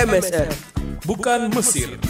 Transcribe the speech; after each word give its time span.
MSR. 0.00 0.48
Bukan 1.04 1.52
Mesir. 1.52 2.00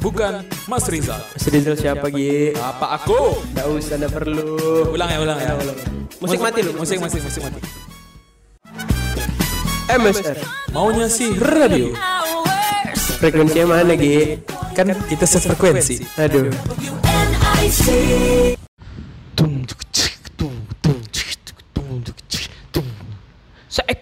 Bukan 0.00 0.48
Mas 0.64 0.88
Rizal. 0.88 1.20
Mas 1.20 1.44
Rizal 1.52 1.76
siapa 1.76 2.08
Gi? 2.08 2.56
Apa 2.56 2.96
aku? 2.96 3.36
Nggak 3.52 3.66
usah, 3.68 3.94
nggak 4.00 4.12
perlu. 4.16 4.56
Ulang 4.96 5.12
ya, 5.12 5.18
ulang 5.20 5.36
ya. 5.36 5.52
Musik 6.24 6.40
mati 6.40 6.64
lu. 6.64 6.72
Musik, 6.72 6.96
musik, 6.96 7.20
musik 7.20 7.44
mati. 7.44 7.60
MSR. 9.92 10.40
Maunya 10.72 11.12
sih 11.12 11.36
radio. 11.36 11.92
Frekuensinya 13.20 13.76
mana 13.76 13.92
Gi? 13.92 14.40
Kan 14.72 14.96
kita 15.04 15.28
sefrekuensi. 15.28 16.00
Aduh. 16.16 16.48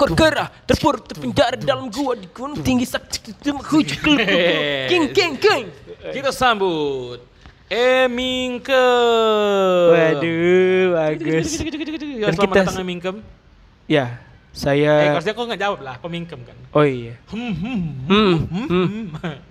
Seekor 0.04 0.20
kera 0.20 0.46
terpur 0.68 0.94
terpinjar 1.00 1.56
dalam 1.56 1.88
gua 1.88 2.12
di 2.12 2.28
gunung 2.28 2.60
tinggi 2.60 2.84
sakti 2.84 3.32
king 3.40 3.56
king 5.10 5.32
king. 5.34 5.64
Kita 6.04 6.28
sambut 6.28 7.24
Emingke. 7.64 8.84
Waduh, 9.88 10.92
bagus. 10.92 11.56
Ya, 11.56 12.28
Dan 12.28 12.36
selamat 12.36 12.44
kita- 12.44 12.60
datang 12.60 12.76
Emingkem. 12.78 13.16
Ya, 13.84 14.20
Eh, 14.54 14.56
saya 14.70 15.18
harusnya 15.18 15.34
kau 15.34 15.50
nggak 15.50 15.58
jawab 15.58 15.80
lah, 15.82 15.98
pemingkem 15.98 16.38
kan. 16.46 16.54
Oh 16.70 16.86
iya. 16.86 17.18
Hmm, 17.26 17.50
hmm, 17.50 17.80
Hmm. 18.06 18.34
hmm, 18.46 18.66
Hmm. 18.70 18.86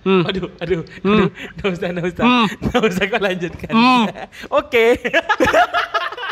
hmm. 0.00 0.22
Aduh, 0.30 0.48
aduh, 0.56 0.80
aduh. 0.80 1.28
Nggak 1.60 1.68
usah, 1.76 1.88
nggak 1.92 2.06
usah. 2.08 2.24
Hmm. 2.24 2.46
Nggak 2.48 2.82
usah 2.88 3.04
kau 3.04 3.20
lanjutkan. 3.20 3.72
Hmm. 3.74 4.04
Oke. 4.62 4.84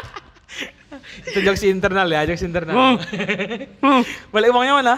Itu 1.25 1.39
jokes 1.41 1.63
internal 1.63 2.07
ya, 2.07 2.25
jokes 2.25 2.43
internal. 2.43 2.73
Hmm. 2.73 2.97
Hmm. 3.79 4.03
Balik 4.29 4.51
uangnya 4.51 4.75
mana? 4.75 4.95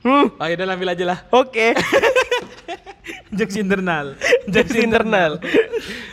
Hmm. 0.00 0.26
Oh, 0.32 0.46
ya 0.46 0.54
udah 0.54 0.72
ambil 0.72 0.92
aja 0.92 1.04
lah. 1.04 1.18
Oke. 1.30 1.74
Jokes 3.36 3.56
internal. 3.56 4.14
Jokes 4.46 4.74
internal. 4.74 5.38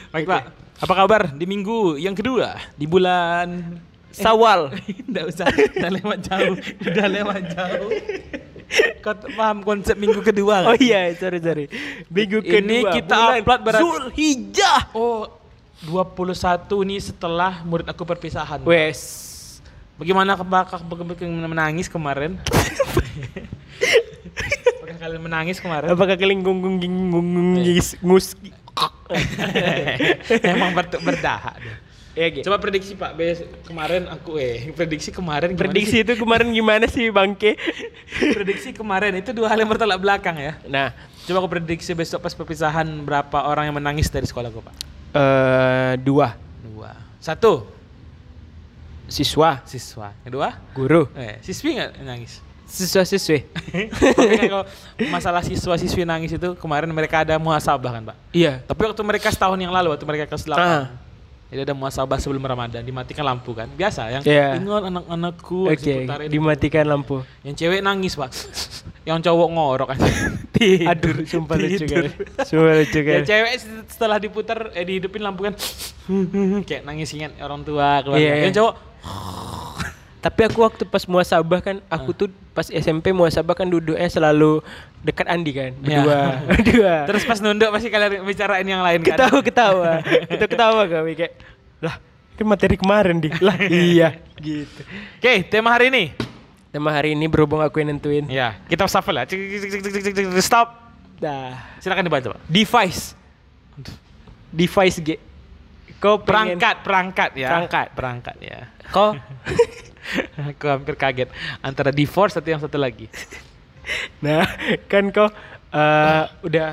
Baik, 0.10 0.26
Pak. 0.26 0.44
Apa 0.80 0.94
kabar 0.96 1.22
di 1.32 1.46
minggu 1.46 1.96
yang 1.96 2.12
kedua 2.12 2.58
di 2.74 2.84
bulan 2.84 3.78
Sawal. 4.10 4.70
Enggak 5.06 5.26
usah, 5.28 5.46
udah 5.50 5.92
lewat 5.92 6.20
jauh, 6.22 6.56
udah 6.84 7.08
lewat 7.08 7.42
jauh. 7.50 7.90
Kau 9.00 9.14
paham 9.32 9.62
konsep 9.62 9.94
minggu 9.94 10.22
kedua 10.22 10.66
Oh 10.66 10.74
nggak? 10.74 10.82
iya, 10.82 11.14
sorry 11.14 11.38
sorry. 11.38 11.66
Minggu 12.10 12.42
Ini 12.42 12.50
kedua. 12.82 12.92
kita 12.92 13.14
bulan 13.16 13.38
upload 13.42 13.62
berarti- 13.62 13.82
Zulhijjah. 13.84 14.80
Oh, 14.94 15.26
21 15.82 16.70
nih 16.86 17.00
setelah 17.02 17.66
murid 17.66 17.90
aku 17.90 18.06
perpisahan. 18.06 18.62
Wes. 18.62 19.02
Bagaimana 19.98 20.38
bagaimana 20.38 21.50
menangis 21.50 21.90
kemarin? 21.90 22.38
Apakah 24.80 24.98
kalian 25.00 25.22
menangis 25.22 25.58
kemarin? 25.58 25.88
Apakah 25.90 26.16
kalian 26.18 26.42
gunggung 26.46 26.78
gunggung 26.78 27.58
ngus? 28.02 28.38
Emang 30.54 30.74
ber 30.74 30.90
berdahak. 30.90 31.58
dia. 31.62 31.76
Ya, 32.14 32.30
Gi. 32.30 32.46
Coba 32.46 32.62
prediksi 32.62 32.94
Pak, 32.94 33.18
Bes 33.18 33.42
kemarin 33.66 34.06
aku 34.06 34.38
eh 34.38 34.70
prediksi 34.78 35.10
kemarin 35.10 35.58
Prediksi 35.58 36.06
itu 36.06 36.14
kemarin 36.14 36.54
gimana 36.54 36.86
sih 36.86 37.10
Bangke? 37.10 37.58
sih? 37.58 38.34
prediksi 38.38 38.70
kemarin 38.70 39.18
itu 39.18 39.34
dua 39.34 39.50
hal 39.50 39.58
yang 39.58 39.70
bertolak 39.70 39.98
belakang 39.98 40.38
ya. 40.38 40.54
Nah, 40.70 40.94
Coba 41.24 41.42
aku 41.42 41.50
prediksi 41.58 41.96
besok 41.96 42.22
pas 42.22 42.36
perpisahan 42.36 42.86
berapa 43.02 43.50
orang 43.50 43.72
yang 43.72 43.76
menangis 43.80 44.12
dari 44.14 44.30
sekolah 44.30 44.52
gue 44.52 44.62
Pak? 44.62 44.93
Eh 45.14 45.94
dua 46.00 46.36
Dua. 46.66 46.92
Satu, 47.18 47.64
siswa, 49.06 49.62
siswa. 49.64 50.12
Kedua, 50.22 50.58
guru, 50.72 51.08
eh, 51.14 51.38
siswi 51.40 51.78
nggak 51.78 52.02
nangis? 52.02 52.42
siswa 52.66 53.06
siswi. 53.06 53.46
Kalau 54.50 54.66
masalah 55.08 55.40
siswa 55.40 55.78
siswi 55.78 56.02
nangis 56.04 56.34
itu 56.34 56.58
kemarin 56.58 56.90
mereka 56.90 57.22
ada 57.22 57.38
muhasabah 57.38 57.92
kan 57.92 58.04
Pak? 58.10 58.18
Iya. 58.32 58.66
Tapi 58.66 58.82
waktu 58.84 59.02
mereka 59.04 59.30
setahun 59.30 59.56
yang 59.56 59.70
lalu 59.70 59.94
waktu 59.94 60.02
mereka 60.04 60.26
kelas 60.26 60.44
8 60.44 60.58
Ah. 60.58 60.86
Jadi 61.48 61.70
ada 61.70 61.78
muhasabah 61.78 62.18
sebelum 62.18 62.42
Ramadan 62.42 62.82
dimatikan 62.82 63.22
lampu 63.24 63.54
kan 63.54 63.70
biasa 63.70 64.10
yang 64.10 64.24
Iya. 64.26 64.58
ingat 64.58 64.90
anak-anakku 64.90 65.70
diputarin. 65.70 66.28
dimatikan 66.28 66.86
lampu. 66.90 67.22
yang 67.46 67.54
cewek 67.54 67.80
nangis 67.80 68.18
pak 68.18 68.34
yang 69.04 69.20
cowok 69.20 69.48
ngorok 69.52 69.88
kan 69.94 70.00
Aduh, 70.64 71.28
sumpah 71.28 71.60
lucu 71.60 71.84
kan. 71.84 72.08
Sumpah 72.48 72.72
lucu 72.80 73.00
ya 73.04 73.20
kan. 73.20 73.28
cewek 73.28 73.54
setelah 73.92 74.16
diputar 74.16 74.72
eh 74.72 74.84
dihidupin 74.84 75.20
lampu 75.20 75.44
kan 75.44 75.54
kayak 76.68 76.88
nangis 76.88 77.12
ingat 77.12 77.36
orang 77.40 77.62
tua 77.62 78.00
keluarga 78.00 78.24
Iya, 78.24 78.34
iya. 78.40 78.44
yang 78.48 78.56
cowok 78.56 78.74
Tapi 80.24 80.40
aku 80.48 80.64
waktu 80.64 80.88
pas 80.88 81.04
muasabah 81.04 81.60
kan, 81.60 81.76
aku 81.92 82.16
tuh 82.16 82.32
pas 82.56 82.64
SMP 82.64 83.12
muasabah 83.12 83.52
kan 83.52 83.68
duduknya 83.68 84.08
selalu 84.08 84.64
dekat 85.04 85.28
Andi 85.28 85.52
kan, 85.52 85.76
Iya. 85.84 86.00
berdua, 86.00 86.20
berdua. 86.48 86.94
terus 87.12 87.28
pas 87.28 87.44
nunduk 87.44 87.68
pasti 87.68 87.92
kalian 87.92 88.24
bicarain 88.24 88.64
yang 88.64 88.80
lain 88.80 89.04
kan 89.04 89.20
ketawa 89.20 89.40
ketawa, 89.44 89.92
kita 90.32 90.46
ketawa 90.48 90.82
kami 90.88 91.20
kayak, 91.20 91.36
lah, 91.84 92.00
itu 92.32 92.44
materi 92.48 92.80
kemarin 92.80 93.20
di, 93.20 93.36
lah 93.44 93.58
iya, 93.68 94.16
gitu. 94.40 94.80
oke 95.20 95.34
tema 95.52 95.76
hari 95.76 95.92
ini 95.92 96.16
Tema 96.74 96.90
hari 96.90 97.14
ini 97.14 97.30
berhubung 97.30 97.62
aku 97.62 97.78
yang 97.78 97.94
nentuin. 97.94 98.26
ya 98.26 98.58
kita 98.66 98.84
shuffle 98.86 99.14
ya 99.14 99.24
cik, 99.24 99.40
stop 100.40 100.74
Dah, 101.16 101.54
silakan 101.78 102.04
dibaca 102.04 102.34
pak 102.34 102.42
device, 102.44 103.14
device 104.50 104.98
G. 105.00 105.10
Kau 105.96 106.20
pengen- 106.20 106.58
perangkat 106.58 106.76
perangkat 106.82 107.30
ya 107.38 107.48
Perangkat. 107.48 107.88
perangkat 107.94 108.36
ya 108.42 108.60
Kau, 108.90 109.14
aku 110.50 110.66
hampir 110.68 110.96
kaget 110.96 111.30
antara 111.62 111.90
divorce 111.90 112.36
atau 112.36 112.50
yang 112.50 112.60
satu 112.60 112.76
lagi 112.76 113.08
nah 114.20 114.44
kan 114.86 115.08
kau 115.10 115.28
eh, 115.70 116.24
udah 116.42 116.70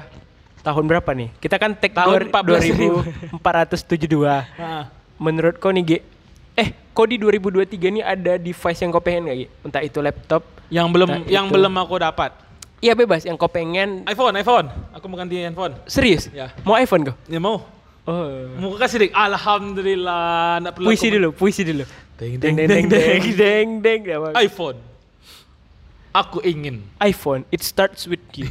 tahun 0.61 0.85
berapa 0.87 1.11
nih? 1.11 1.33
Kita 1.37 1.57
kan 1.57 1.73
tag 1.73 1.91
Tahun 1.91 2.29
14.000. 2.29 3.33
2472. 3.33 3.41
Menurut 5.25 5.57
kau 5.57 5.73
nih 5.73 5.83
G, 5.83 5.91
eh 6.61 6.69
kau 6.93 7.09
di 7.09 7.17
2023 7.17 7.65
nih 7.91 8.05
ada 8.05 8.37
device 8.37 8.79
yang 8.79 8.91
kau 8.91 9.01
pengen 9.01 9.27
gak 9.27 9.37
G? 9.37 9.43
Entah 9.65 9.81
itu 9.81 9.99
laptop, 9.99 10.45
yang 10.69 10.93
belum 10.93 11.25
yang 11.27 11.49
itu. 11.49 11.55
belum 11.57 11.73
aku 11.75 11.97
dapat 11.97 12.31
iya 12.79 12.93
bebas 12.93 13.25
yang 13.25 13.35
kau 13.35 13.49
pengen. 13.49 14.05
iPhone 14.05 14.37
iPhone 14.37 14.69
aku 14.93 15.05
mau 15.09 15.17
ganti 15.17 15.41
handphone 15.41 15.73
Serius? 15.85 16.29
Ya. 16.31 16.53
Mau 16.61 16.77
iPhone 16.77 17.09
kau? 17.09 17.17
ya 17.27 17.41
mau 17.41 17.65
Oh. 18.01 18.49
mau 18.57 18.75
kasih 18.75 19.07
dik 19.07 19.13
alhamdulillah 19.13 20.59
nggak 20.59 20.73
perlu 20.73 20.89
Puisi 20.89 21.09
dulu, 21.09 21.29
puisi 21.31 21.63
dulu. 21.63 21.85
Deng, 22.17 22.37
Deng 22.37 22.57
deng, 22.57 22.69
deng 22.69 22.69
deng 22.69 22.87
deng, 22.91 23.23
deng 23.37 23.69
deng 23.81 24.01
deng. 24.09 24.21
iPhone 24.37 24.79
aku 26.11 26.43
ingin 26.43 26.83
iPhone, 26.99 27.47
it 27.49 27.63
starts 27.63 28.05
with 28.05 28.25
you. 28.35 28.49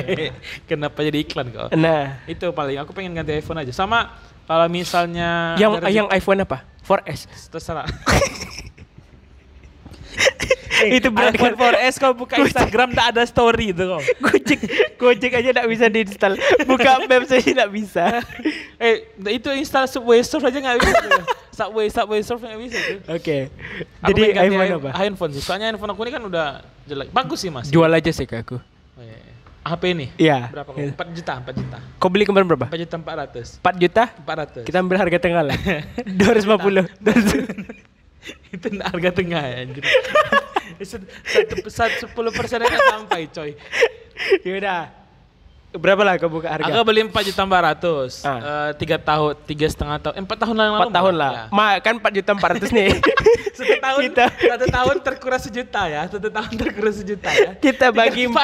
kenapa 0.68 1.00
jadi 1.00 1.24
iklan 1.24 1.48
kau 1.48 1.66
Nah, 1.72 2.20
itu 2.26 2.44
paling 2.52 2.76
aku 2.78 2.92
pengen 2.92 3.16
ganti 3.16 3.32
iPhone 3.32 3.58
aja 3.58 3.72
sama 3.72 4.12
kalau 4.44 4.66
misalnya 4.68 5.56
yang 5.56 5.78
yang 5.88 6.06
iPhone 6.10 6.42
apa? 6.42 6.66
4S. 6.86 7.48
terserah 7.50 7.86
Itu 10.82 11.14
berarti 11.14 11.38
iPhone 11.38 11.54
4S 11.54 11.94
kau 12.02 12.12
buka 12.16 12.34
Instagram 12.42 12.90
tak 12.90 13.14
ada 13.14 13.22
story 13.22 13.70
itu 13.70 13.84
kau 13.86 14.02
Gojek, 14.02 14.60
Gojek 14.98 15.32
aja 15.38 15.48
tidak 15.54 15.66
bisa 15.70 15.86
diinstal. 15.86 16.34
Buka 16.66 16.98
Maps 17.08 17.30
aja 17.30 17.44
tidak 17.44 17.68
bisa. 17.70 18.18
eh 18.82 19.06
itu 19.30 19.48
install 19.54 19.86
Subway 19.86 20.26
Surf 20.26 20.42
aja 20.42 20.58
nggak 20.58 20.78
bisa. 20.82 21.06
Subway 21.54 21.86
Subway 21.86 22.20
Surf 22.26 22.40
nggak 22.42 22.58
bisa 22.58 22.78
Oke. 23.14 23.52
Aku 24.02 24.10
Jadi 24.10 24.22
iPhone 24.34 24.70
apa? 24.82 24.90
handphone 24.98 25.32
sih 25.36 25.42
soalnya 25.44 25.70
handphone 25.70 25.92
aku 25.94 26.02
ini 26.02 26.12
kan 26.12 26.22
udah 26.26 26.46
jelek 26.88 27.08
bagus 27.14 27.38
sih 27.46 27.50
mas 27.52 27.70
Jual 27.70 27.92
aja 27.92 28.10
sih 28.10 28.26
ke 28.26 28.42
aku. 28.42 28.58
Oh, 28.58 29.02
iya, 29.04 29.14
iya. 29.14 29.31
HP 29.62 29.82
ini 29.94 30.06
Iya. 30.18 30.50
berapa 30.50 30.70
kau? 30.74 30.78
4 30.78 31.16
juta 31.16 31.32
4 31.38 31.54
juta 31.54 31.78
Kau 32.02 32.10
beli 32.10 32.26
kemarin 32.26 32.46
berapa? 32.50 32.66
4 32.66 32.82
juta 32.82 32.96
400 32.98 33.62
4 33.62 33.82
juta? 33.82 34.02
400 34.62 34.66
Kita 34.66 34.76
ambil 34.82 34.96
harga 34.98 35.18
tengah 35.22 35.42
lah. 35.46 35.58
250. 36.18 36.86
itu 38.54 38.66
nggak 38.70 38.88
harga 38.94 39.10
tengah 39.18 39.42
ya 39.42 39.56
anjir 39.66 39.82
satu, 40.86 41.06
satu, 41.66 41.94
sepuluh 42.06 42.30
persen 42.30 42.62
sampai 42.62 43.26
coy 43.26 43.50
Yaudah. 44.46 45.01
Berapa 45.72 46.02
lah 46.04 46.14
kau 46.20 46.28
buka 46.28 46.52
harga? 46.52 46.68
Aku 46.68 46.84
beli 46.84 47.00
4 47.08 47.28
juta 47.32 47.42
400 47.48 48.28
Ah. 48.28 48.38
Eh, 48.38 48.70
tiga 48.76 49.00
tahun 49.00 49.32
tiga 49.48 49.66
setengah 49.72 49.96
tahun 50.04 50.14
eh, 50.16 50.22
empat 50.22 50.38
tahun 50.44 50.54
lalu 50.54 50.70
4 50.84 50.98
tahun 51.00 51.14
lah. 51.16 51.30
Ya. 51.32 51.44
Ma, 51.48 51.66
kan 51.80 51.94
4 51.96 52.12
juta 52.12 52.30
400 52.36 52.76
nih. 52.76 52.90
satu 53.56 53.74
tahun 53.78 54.00
kita 54.10 54.24
satu 54.32 54.66
tahun 54.72 54.96
terkuras 55.04 55.40
sejuta 55.44 55.82
ya 55.84 56.02
satu 56.08 56.28
tahun 56.32 56.52
terkuras 56.56 56.94
sejuta 56.98 57.30
ya 57.30 57.50
kita 57.56 57.92
bagi 57.92 58.28
4. 58.28 58.36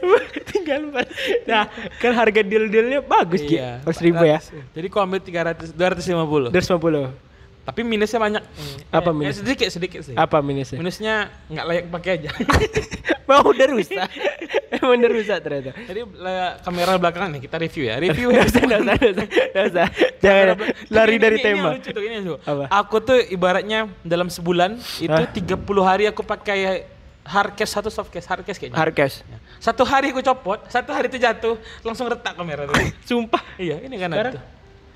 Tinggal 0.52 0.80
4. 0.92 1.48
Nah, 1.48 1.64
kan 2.00 2.12
harga 2.16 2.40
deal-dealnya 2.44 3.00
bagus 3.04 3.44
Gi. 3.44 3.60
Iya, 3.60 3.80
100 3.84 4.06
ribu 4.08 4.22
ya. 4.24 4.38
400. 4.40 4.76
Jadi 4.76 4.86
kau 4.88 5.00
ambil 5.00 5.20
300 5.20 5.72
250. 5.72 6.52
250. 6.52 7.27
Tapi 7.68 7.84
minusnya 7.84 8.16
banyak. 8.16 8.42
Apa 8.88 9.10
Eh, 9.10 9.14
minus? 9.14 9.28
eh, 9.30 9.44
sedikit 9.44 9.68
sedikit 9.68 10.00
sih. 10.00 10.16
Apa 10.16 10.40
minusnya? 10.40 10.80
Minusnya 10.80 11.14
nggak 11.46 11.64
layak 11.64 11.84
pakai 11.92 12.10
aja. 12.16 12.30
Mau 13.28 13.44
udah 13.44 13.66
rusak. 13.68 14.08
Emang 14.72 14.96
udah 14.96 15.10
rusak 15.12 15.38
ternyata. 15.38 15.76
Jadi 15.76 16.00
la- 16.16 16.56
kamera 16.58 16.96
belakang 16.96 17.28
nih 17.28 17.44
kita 17.44 17.56
review 17.58 17.84
ya. 17.84 18.00
Review. 18.00 18.28
Nggak 18.32 18.46
usah, 18.48 18.62
nggak 18.64 19.66
usah. 19.68 19.86
Jangan 20.18 20.46
lari 20.88 21.12
Ini- 21.12 21.20
dari 21.20 21.36
ini- 21.36 21.44
ini 21.44 21.44
tema. 21.44 21.60
yang 21.60 21.76
lucu 21.76 21.90
tuh, 21.90 22.02
ini 22.02 22.16
lucu. 22.18 22.34
Apa? 22.42 22.64
Aku 22.74 22.96
tuh 22.98 23.18
ibaratnya 23.22 23.78
dalam 24.00 24.28
sebulan 24.28 24.80
itu 24.98 25.12
Hah? 25.12 25.28
30 25.28 25.60
hari 25.82 26.04
aku 26.06 26.24
pakai 26.24 26.88
hard 27.22 27.52
case 27.52 27.68
satu 27.70 27.92
soft 27.92 28.08
case, 28.08 28.24
hard 28.24 28.40
case 28.42 28.56
kayaknya. 28.56 28.80
Hardcase. 28.80 29.20
Ya. 29.22 29.36
Satu 29.58 29.84
hari 29.84 30.08
aku 30.08 30.24
copot, 30.24 30.64
satu 30.66 30.88
hari 30.88 31.12
itu 31.12 31.20
jatuh, 31.20 31.60
langsung 31.82 32.08
retak 32.08 32.32
kamera 32.32 32.64
tuh. 32.64 32.72
Sumpah. 33.04 33.44
iya, 33.56 33.76
ini 33.78 33.92
kan 33.94 34.08
ada. 34.08 34.40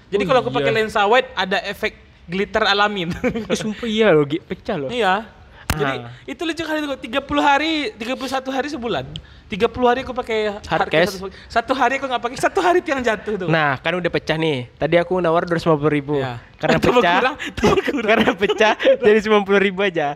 Jadi 0.08 0.24
Oh 0.24 0.26
kalau 0.26 0.40
aku 0.40 0.48
iya. 0.48 0.56
pakai 0.58 0.72
lensa 0.72 1.04
wide 1.04 1.28
ada 1.34 1.60
efek 1.62 1.92
glitter 2.24 2.62
alamin. 2.62 3.10
Oh, 3.50 3.56
sumpah 3.56 3.86
iya 3.86 4.10
loh, 4.10 4.24
pecah 4.24 4.76
loh. 4.76 4.90
iya. 4.90 5.26
Jadi 5.72 6.04
Ah. 6.04 6.12
itu 6.28 6.44
lucu 6.44 6.60
kali 6.68 6.84
tuh 6.84 7.00
30 7.00 7.40
hari, 7.40 7.96
31 7.96 8.52
hari 8.52 8.68
sebulan. 8.68 9.08
30 9.48 9.88
hari 9.88 10.04
aku 10.04 10.12
pakai 10.12 10.60
Hard 10.68 10.88
case. 10.92 11.16
satu, 11.16 11.28
satu 11.48 11.72
hari 11.72 11.96
aku 11.96 12.04
nggak 12.04 12.20
pakai, 12.20 12.36
satu 12.36 12.60
hari 12.60 12.84
itu 12.84 12.92
yang 12.92 13.00
jatuh 13.00 13.40
tuh. 13.40 13.48
Nah, 13.48 13.80
kan 13.80 13.96
udah 13.96 14.12
pecah 14.12 14.36
nih. 14.36 14.68
Tadi 14.76 15.00
aku 15.00 15.16
nawar 15.16 15.48
250 15.48 15.88
ribu. 15.88 16.20
Iya. 16.20 16.44
Karena 16.60 16.76
pecah. 16.84 17.16
kurang, 17.16 17.36
kurang. 17.56 18.04
karena 18.04 18.30
pecah 18.36 18.72
jadi 19.00 19.18
90 19.24 19.64
ribu 19.64 19.80
aja. 19.80 20.12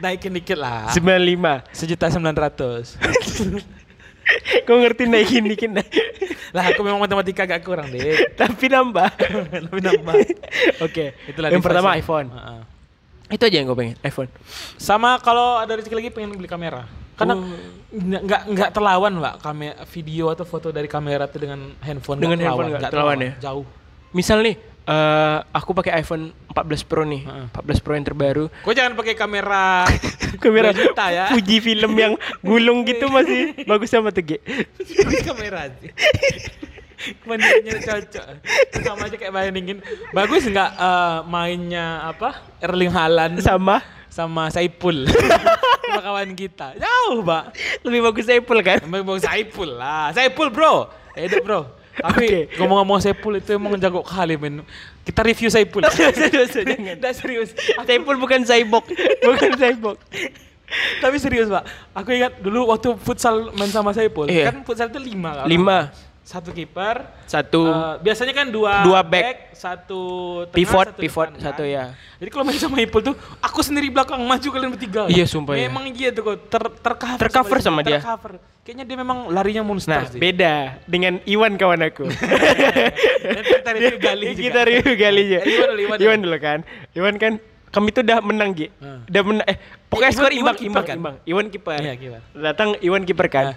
naikin 0.00 0.32
dikit 0.32 0.56
lah. 0.56 0.88
95. 0.96 1.60
Sejuta 1.76 2.08
sembilan 2.08 2.36
ratus. 2.40 2.96
Kau 4.64 4.78
ngerti 4.78 5.04
naikin 5.04 5.44
dikit 5.44 5.70
nah. 5.70 5.84
Lah 6.50 6.64
aku 6.68 6.80
memang 6.82 6.98
matematika 6.98 7.46
agak 7.46 7.62
kurang 7.62 7.88
deh. 7.88 8.00
Tapi 8.40 8.66
nambah. 8.66 9.10
Lebih 9.70 9.82
nambah. 9.82 10.14
Oke. 10.82 11.14
Itulah 11.26 11.48
yang 11.48 11.62
pertama 11.62 11.94
ya. 11.94 12.02
iPhone. 12.02 12.28
Heeh. 12.28 12.60
Itu 13.30 13.42
aja 13.46 13.56
yang 13.56 13.70
gue 13.70 13.78
pengen, 13.78 13.96
iPhone. 14.02 14.26
Sama 14.74 15.14
kalau 15.22 15.56
ada 15.56 15.78
rezeki 15.78 15.94
lagi 15.94 16.10
pengen 16.10 16.34
beli 16.34 16.50
kamera. 16.50 16.86
Karena 17.14 17.36
Oh. 17.36 17.46
nggak 17.90 18.22
nggak 18.26 18.42
nggak 18.48 18.70
terlawan 18.72 19.12
mbak 19.18 19.34
kamera 19.38 19.74
video 19.86 20.30
atau 20.30 20.42
foto 20.42 20.70
dari 20.70 20.86
kamera 20.86 21.28
itu 21.28 21.38
dengan 21.38 21.70
handphone. 21.78 22.18
Dengan 22.18 22.38
nggak 22.38 22.48
handphone 22.48 22.66
terlawan, 22.66 22.80
nggak 22.80 22.90
terlawan 22.90 23.18
ya? 23.20 23.32
Jauh. 23.38 23.66
Misal 24.10 24.42
nih, 24.42 24.56
eh 24.88 25.38
aku 25.52 25.70
pakai 25.70 26.00
iPhone 26.00 26.32
14 26.50 26.82
Pro 26.82 27.06
nih, 27.06 27.22
Heeh. 27.22 27.46
14 27.54 27.84
Pro 27.84 27.92
yang 27.94 28.06
terbaru. 28.06 28.44
Kau 28.66 28.74
jangan 28.74 28.98
pakai 28.98 29.14
kamera 29.14 29.86
Kamera 30.42 30.74
2 30.74 30.82
juta 30.82 31.04
ya. 31.10 31.26
Fuji 31.30 31.62
film 31.62 31.92
yang 31.94 32.14
gulung 32.42 32.82
gitu 32.82 33.06
masih 33.06 33.54
bagus 33.66 33.90
sama 33.90 34.10
tuh, 34.10 34.22
kamera 35.26 35.70
sih. 35.78 35.90
Bandingnya 37.24 37.80
cocok. 37.80 38.26
Sama 38.84 39.08
aja 39.08 39.16
kayak 39.16 39.32
bandingin. 39.32 39.78
Bagus 40.12 40.44
nggak 40.44 40.70
eh, 40.76 41.18
mainnya 41.24 42.04
apa? 42.04 42.44
Erling 42.60 42.92
Haaland 42.92 43.40
Sama 43.40 43.80
sama 44.10 44.50
Saipul. 44.52 45.06
sama 45.90 46.00
kawan 46.02 46.34
kita. 46.34 46.76
Jauh, 46.76 47.22
Pak. 47.24 47.54
lebih 47.86 48.00
bagus 48.10 48.26
Apple 48.28 48.60
kan? 48.60 48.78
Emang 48.82 49.06
mau 49.06 49.16
Saipul 49.16 49.78
lah. 49.78 50.10
Saipul, 50.12 50.50
Bro. 50.50 50.90
Edit, 51.14 51.42
Bro. 51.46 51.79
Tapi 52.00 52.26
Oke. 52.26 52.40
ngomong-ngomong 52.56 52.98
Saipul 52.98 53.36
itu 53.36 53.50
emang 53.52 53.76
jago 53.76 54.00
kali, 54.00 54.34
men. 54.40 54.64
Kita 55.04 55.20
review 55.20 55.48
Saipul. 55.52 55.84
Jangan. 55.88 56.96
Nggak 56.96 57.14
serius. 57.14 57.50
Saipul 57.84 58.16
bukan 58.16 58.40
Cyborg, 58.42 58.88
bukan 59.28 59.50
Cyborg. 59.60 59.98
Tapi 61.02 61.16
serius, 61.18 61.50
Pak. 61.50 61.64
Aku 61.98 62.14
ingat 62.14 62.38
dulu 62.38 62.70
waktu 62.70 62.94
futsal 63.02 63.50
main 63.58 63.68
sama 63.68 63.90
Saipul. 63.90 64.30
Iya. 64.30 64.54
Kan 64.54 64.62
futsal 64.62 64.88
itu 64.88 65.02
lima. 65.02 65.42
kan? 65.42 65.46
Lima, 65.50 65.90
Satu 66.30 66.54
kiper. 66.54 67.10
satu 67.26 67.60
eh, 67.66 67.94
biasanya 68.00 68.30
kan 68.32 68.46
dua, 68.48 68.86
Dua 68.86 69.02
back. 69.02 69.50
satu 69.50 70.00
tengah, 70.46 70.54
pivot, 70.54 70.86
satu 70.86 71.00
pivot 71.02 71.28
depan, 71.28 71.42
satu 71.42 71.62
kan? 71.62 71.74
ya. 71.74 71.84
Jadi 72.16 72.28
kalau 72.30 72.44
main 72.44 72.54
sama 72.56 72.78
Ipul 72.78 73.02
tuh, 73.02 73.14
aku 73.38 73.60
sendiri 73.60 73.90
belakang 73.90 74.18
maju 74.20 74.46
kalian 74.46 74.70
bertiga. 74.70 75.10
Iya, 75.10 75.26
sumpah 75.26 75.58
ya. 75.58 75.66
Memang 75.66 75.90
iya 75.90 76.08
tuh 76.08 76.22
kok 76.24 76.36
ter 76.46 76.62
tercover. 76.80 77.18
Tercover 77.18 77.58
sama 77.58 77.82
dia. 77.82 77.98
Tercover. 77.98 78.38
Kayaknya 78.62 78.84
dia 78.84 78.96
memang 78.96 79.18
larinya 79.26 79.62
monster 79.62 79.90
Nah, 79.90 80.06
sih. 80.06 80.20
beda 80.22 80.78
dengan 80.86 81.18
Iwan 81.24 81.58
kawan 81.58 81.82
aku. 81.82 82.06
Kita 83.50 83.68
review 83.72 83.98
Gali 83.98 84.24
juga. 84.30 84.40
Kita 84.40 84.60
review 84.62 84.94
Gali 84.94 85.22
juga. 85.26 85.40
Eh, 85.40 85.50
Iwan 85.50 85.66
dulu, 85.68 85.80
Iwan 85.80 85.96
dulu. 85.96 86.04
Iwan 86.04 86.18
dulu 86.20 86.36
kan. 86.38 86.58
Iwan 86.92 87.14
kan 87.16 87.32
kami 87.70 87.88
tuh 87.90 88.02
udah 88.02 88.18
menang, 88.20 88.50
Gi. 88.52 88.66
Hmm. 88.76 89.02
Udah 89.04 89.22
menang 89.24 89.46
eh 89.46 89.56
pokoknya 89.88 90.06
Iwan- 90.08 90.16
skor 90.16 90.32
imbang, 90.32 90.56
imbang, 90.60 90.84
kan? 90.84 90.96
imbang. 90.96 91.14
Iwan 91.24 91.46
kiper. 91.48 91.78
Iya, 91.80 91.94
kiper. 91.96 92.20
Datang 92.32 92.68
Iwan 92.78 93.02
kiper 93.02 93.26
kan. 93.26 93.46
Ah. 93.50 93.56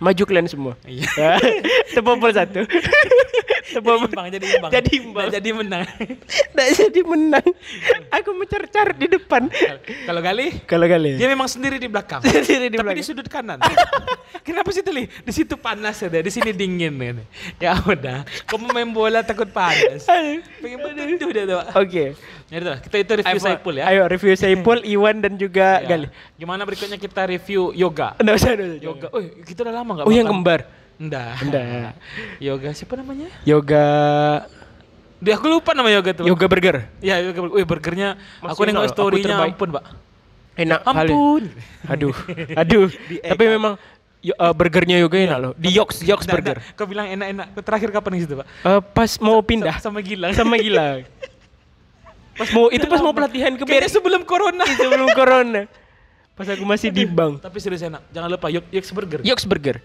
Maju 0.00 0.22
kalian 0.24 0.48
semua. 0.48 0.74
Iya. 0.88 1.36
Tepopol 1.94 2.32
satu. 2.32 2.64
Jadi 3.72 3.88
imbang, 4.12 4.26
jadi 4.28 4.46
imbang. 4.46 4.70
Jadi 4.70 4.90
imbang. 5.00 5.24
Nggak 5.24 5.34
jadi 5.40 5.50
menang. 5.54 5.84
Nggak 6.54 6.68
jadi 6.76 7.00
menang. 7.02 7.46
Aku 8.12 8.30
mencar-car 8.36 8.88
di 8.94 9.06
depan. 9.08 9.42
Kalau 10.04 10.20
Gali, 10.20 10.46
Kalau 10.68 10.84
kalian. 10.84 11.16
dia 11.16 11.28
memang 11.28 11.48
sendiri 11.48 11.80
di 11.80 11.88
belakang. 11.88 12.20
Sendiri 12.28 12.68
di 12.68 12.76
Tapi 12.76 12.84
belakang. 12.84 13.00
di 13.00 13.04
sudut 13.04 13.28
kanan. 13.28 13.58
Kenapa 14.46 14.68
sih 14.74 14.82
Teli? 14.82 15.06
Di 15.08 15.32
situ 15.32 15.54
panas 15.56 15.96
ya, 15.96 16.08
di 16.08 16.32
sini 16.32 16.50
dingin 16.52 16.92
kan. 16.98 17.16
Ya 17.56 17.78
udah, 17.78 18.26
kamu 18.44 18.74
main 18.74 18.90
bola 18.90 19.22
takut 19.22 19.48
panas. 19.48 20.04
Pengen 20.60 20.78
betul 20.82 21.30
dia 21.30 21.44
tuh. 21.46 21.62
Oke. 21.78 22.04
Ya 22.52 22.56
udah, 22.60 22.76
kita 22.84 22.96
itu 23.00 23.12
review 23.22 23.32
Ayo, 23.32 23.40
Saipul 23.40 23.74
ya. 23.80 23.84
Ayo 23.88 24.02
review 24.04 24.34
Saipul, 24.36 24.78
Iwan 24.84 25.24
dan 25.24 25.38
juga 25.38 25.80
Ya. 25.80 25.88
Gali. 25.88 26.06
Gimana 26.36 26.66
berikutnya 26.66 26.98
kita 26.98 27.24
review 27.24 27.72
yoga. 27.72 28.18
Nggak 28.18 28.34
usah, 28.34 28.50
nggak 28.52 28.68
usah. 28.68 28.82
Yoga. 28.82 29.06
Oh, 29.14 29.22
kita 29.46 29.64
udah 29.64 29.74
lama 29.78 29.90
enggak 29.94 30.06
Oh 30.06 30.12
yang 30.12 30.28
kembar. 30.28 30.60
Enggak. 31.02 31.34
Enggak. 31.42 31.90
Yoga 32.38 32.70
siapa 32.70 32.94
namanya? 32.94 33.28
Yoga 33.42 33.86
Dia 35.18 35.34
aku 35.34 35.46
lupa 35.46 35.70
nama 35.70 35.86
yoga 35.88 36.10
tuh. 36.12 36.26
Yoga 36.26 36.46
Burger. 36.46 36.76
Ya, 36.98 37.18
yoga. 37.18 37.46
Wih, 37.48 37.62
burgernya 37.62 38.18
Masih 38.38 38.50
aku 38.50 38.60
nengok 38.62 38.86
story-nya 38.88 39.34
terbaik. 39.34 39.54
ampun, 39.54 39.68
Pak. 39.70 39.84
Enak 40.52 40.80
kali. 40.82 40.98
Ampun. 41.08 41.42
Aduh. 41.86 42.14
Aduh. 42.60 42.86
Di 42.90 43.16
Tapi 43.22 43.44
memang 43.48 43.78
yo- 44.18 44.34
eh, 44.34 44.52
burgernya 44.52 44.98
Yoga 44.98 45.16
enak 45.16 45.38
loh. 45.38 45.52
Di 45.54 45.70
Yoks, 45.70 46.02
Yoks 46.02 46.26
Nggak, 46.26 46.34
Burger. 46.34 46.56
nggak. 46.58 46.74
Kau 46.74 46.86
bilang 46.86 47.06
enak-enak. 47.08 47.46
Terakhir 47.56 47.88
kapan 47.90 48.10
di 48.14 48.20
situ, 48.22 48.34
Pak? 48.34 48.46
Eh, 48.50 48.80
pas 48.92 49.10
mau 49.18 49.38
pindah 49.40 49.78
Sama 49.78 49.98
gila. 50.00 50.28
sama 50.32 50.54
gila. 50.56 50.86
Pas 52.32 52.48
mau 52.48 52.72
itu 52.72 52.88
pas 52.88 52.96
mau 52.98 53.12
pelatihan 53.12 53.52
ke 53.52 53.62
Kayaknya 53.62 53.92
sebelum 53.92 54.24
corona. 54.24 54.64
sebelum 54.80 55.04
corona. 55.12 55.68
Pas 56.32 56.48
aku 56.48 56.64
masih 56.64 56.88
di 56.88 57.04
bank. 57.04 57.38
Tapi 57.38 57.60
serius 57.60 57.84
enak. 57.84 58.00
Jangan 58.08 58.26
lupa 58.26 58.48
Yoks 58.48 58.90
Burger. 58.90 59.20
Yoks 59.20 59.44
Burger. 59.44 59.84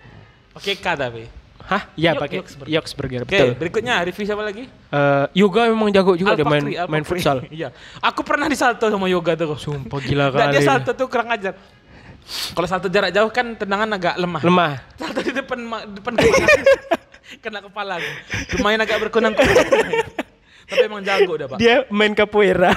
Pakai 0.58 0.76
K 0.76 0.88
tapi. 0.94 1.24
Hah? 1.68 1.84
Iya 1.94 2.16
Yok- 2.16 2.22
pakai 2.24 2.38
Yoks 2.66 2.92
Burger. 2.96 3.22
Oke, 3.22 3.36
Betul. 3.36 3.50
berikutnya 3.60 4.00
review 4.00 4.24
siapa 4.24 4.40
lagi? 4.40 4.64
Eh, 4.66 5.26
Yoga 5.36 5.68
memang 5.68 5.92
jago 5.92 6.16
juga 6.16 6.32
dia 6.34 6.48
main 6.48 6.64
main 6.88 7.04
futsal. 7.04 7.44
Iya. 7.52 7.76
Aku 8.00 8.24
pernah 8.24 8.48
disalto 8.48 8.88
sama 8.88 9.12
yoga 9.12 9.36
tuh. 9.36 9.60
Sumpah 9.60 10.00
gila 10.00 10.30
Nggak, 10.32 10.48
dia 10.48 10.62
kali. 10.64 10.68
salto 10.68 10.92
tuh 10.96 11.08
kurang 11.12 11.28
ajar. 11.30 11.54
Kalau 12.28 12.68
salto 12.68 12.88
jarak 12.88 13.12
jauh 13.12 13.28
kan 13.30 13.56
tendangan 13.56 13.88
agak 13.94 14.16
lemah. 14.16 14.42
Lemah. 14.44 14.72
Salto 14.96 15.20
di 15.20 15.32
depan 15.32 15.60
depan. 15.92 16.14
Kena 17.44 17.60
kepala. 17.60 18.00
Lumayan 18.56 18.80
agak 18.82 18.98
berkunang-kunang. 19.04 19.68
Tapi 20.68 20.84
emang 20.84 21.04
jago 21.04 21.36
dah, 21.36 21.48
Pak. 21.48 21.58
Dia 21.60 21.84
main 21.88 22.12
capoeira. 22.12 22.72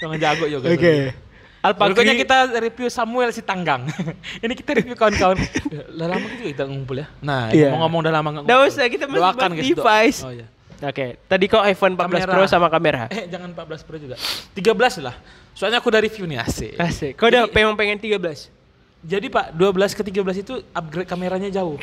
Emang 0.00 0.16
jago 0.16 0.48
yoga. 0.48 0.72
Oke. 0.72 1.12
Berikutnya 1.60 2.16
Alpakri 2.16 2.24
kita 2.24 2.36
review 2.56 2.88
Samuel 2.88 3.30
si 3.30 3.44
Tanggang. 3.44 3.84
Ini 4.44 4.52
kita 4.56 4.72
review 4.72 4.96
kawan-kawan. 4.96 5.36
Udah 5.94 6.06
lama 6.08 6.26
juga 6.26 6.48
kita 6.48 6.64
ngumpul 6.64 6.96
ya. 6.98 7.06
Nah, 7.20 7.52
Iya. 7.52 7.68
ngomong-ngomong 7.68 8.00
udah 8.00 8.12
lama 8.12 8.28
nggak 8.30 8.44
Nggak 8.48 8.56
ngumpul. 8.56 8.72
usah, 8.72 8.88
kita 8.88 9.04
masih 9.04 9.20
do- 9.20 9.68
device. 9.76 10.18
Oh 10.24 10.32
iya. 10.32 10.46
Oke, 10.80 11.20
tadi 11.28 11.44
kok 11.44 11.60
iPhone 11.60 11.92
14 11.92 12.08
Kamera. 12.24 12.32
Pro 12.32 12.44
sama 12.48 12.68
kamera. 12.68 13.02
Eh, 13.12 13.28
jangan 13.28 13.52
14 13.52 13.84
Pro 13.84 14.00
juga. 14.00 14.16
13 14.56 14.72
lah. 14.98 15.12
Soalnya 15.52 15.76
aku 15.76 15.92
udah 15.92 16.00
review 16.00 16.24
nih 16.24 16.40
asik. 16.40 16.72
Asik. 16.74 17.12
Kau 17.14 17.28
udah 17.28 17.44
Jadi- 17.44 17.52
memang 17.54 17.76
pengen 17.76 18.00
13? 18.00 18.48
Jadi 19.00 19.28
Pak, 19.28 19.52
12 19.52 19.92
ke 19.92 20.00
13 20.02 20.40
itu 20.40 20.64
upgrade 20.72 21.04
kameranya 21.04 21.52
jauh. 21.52 21.76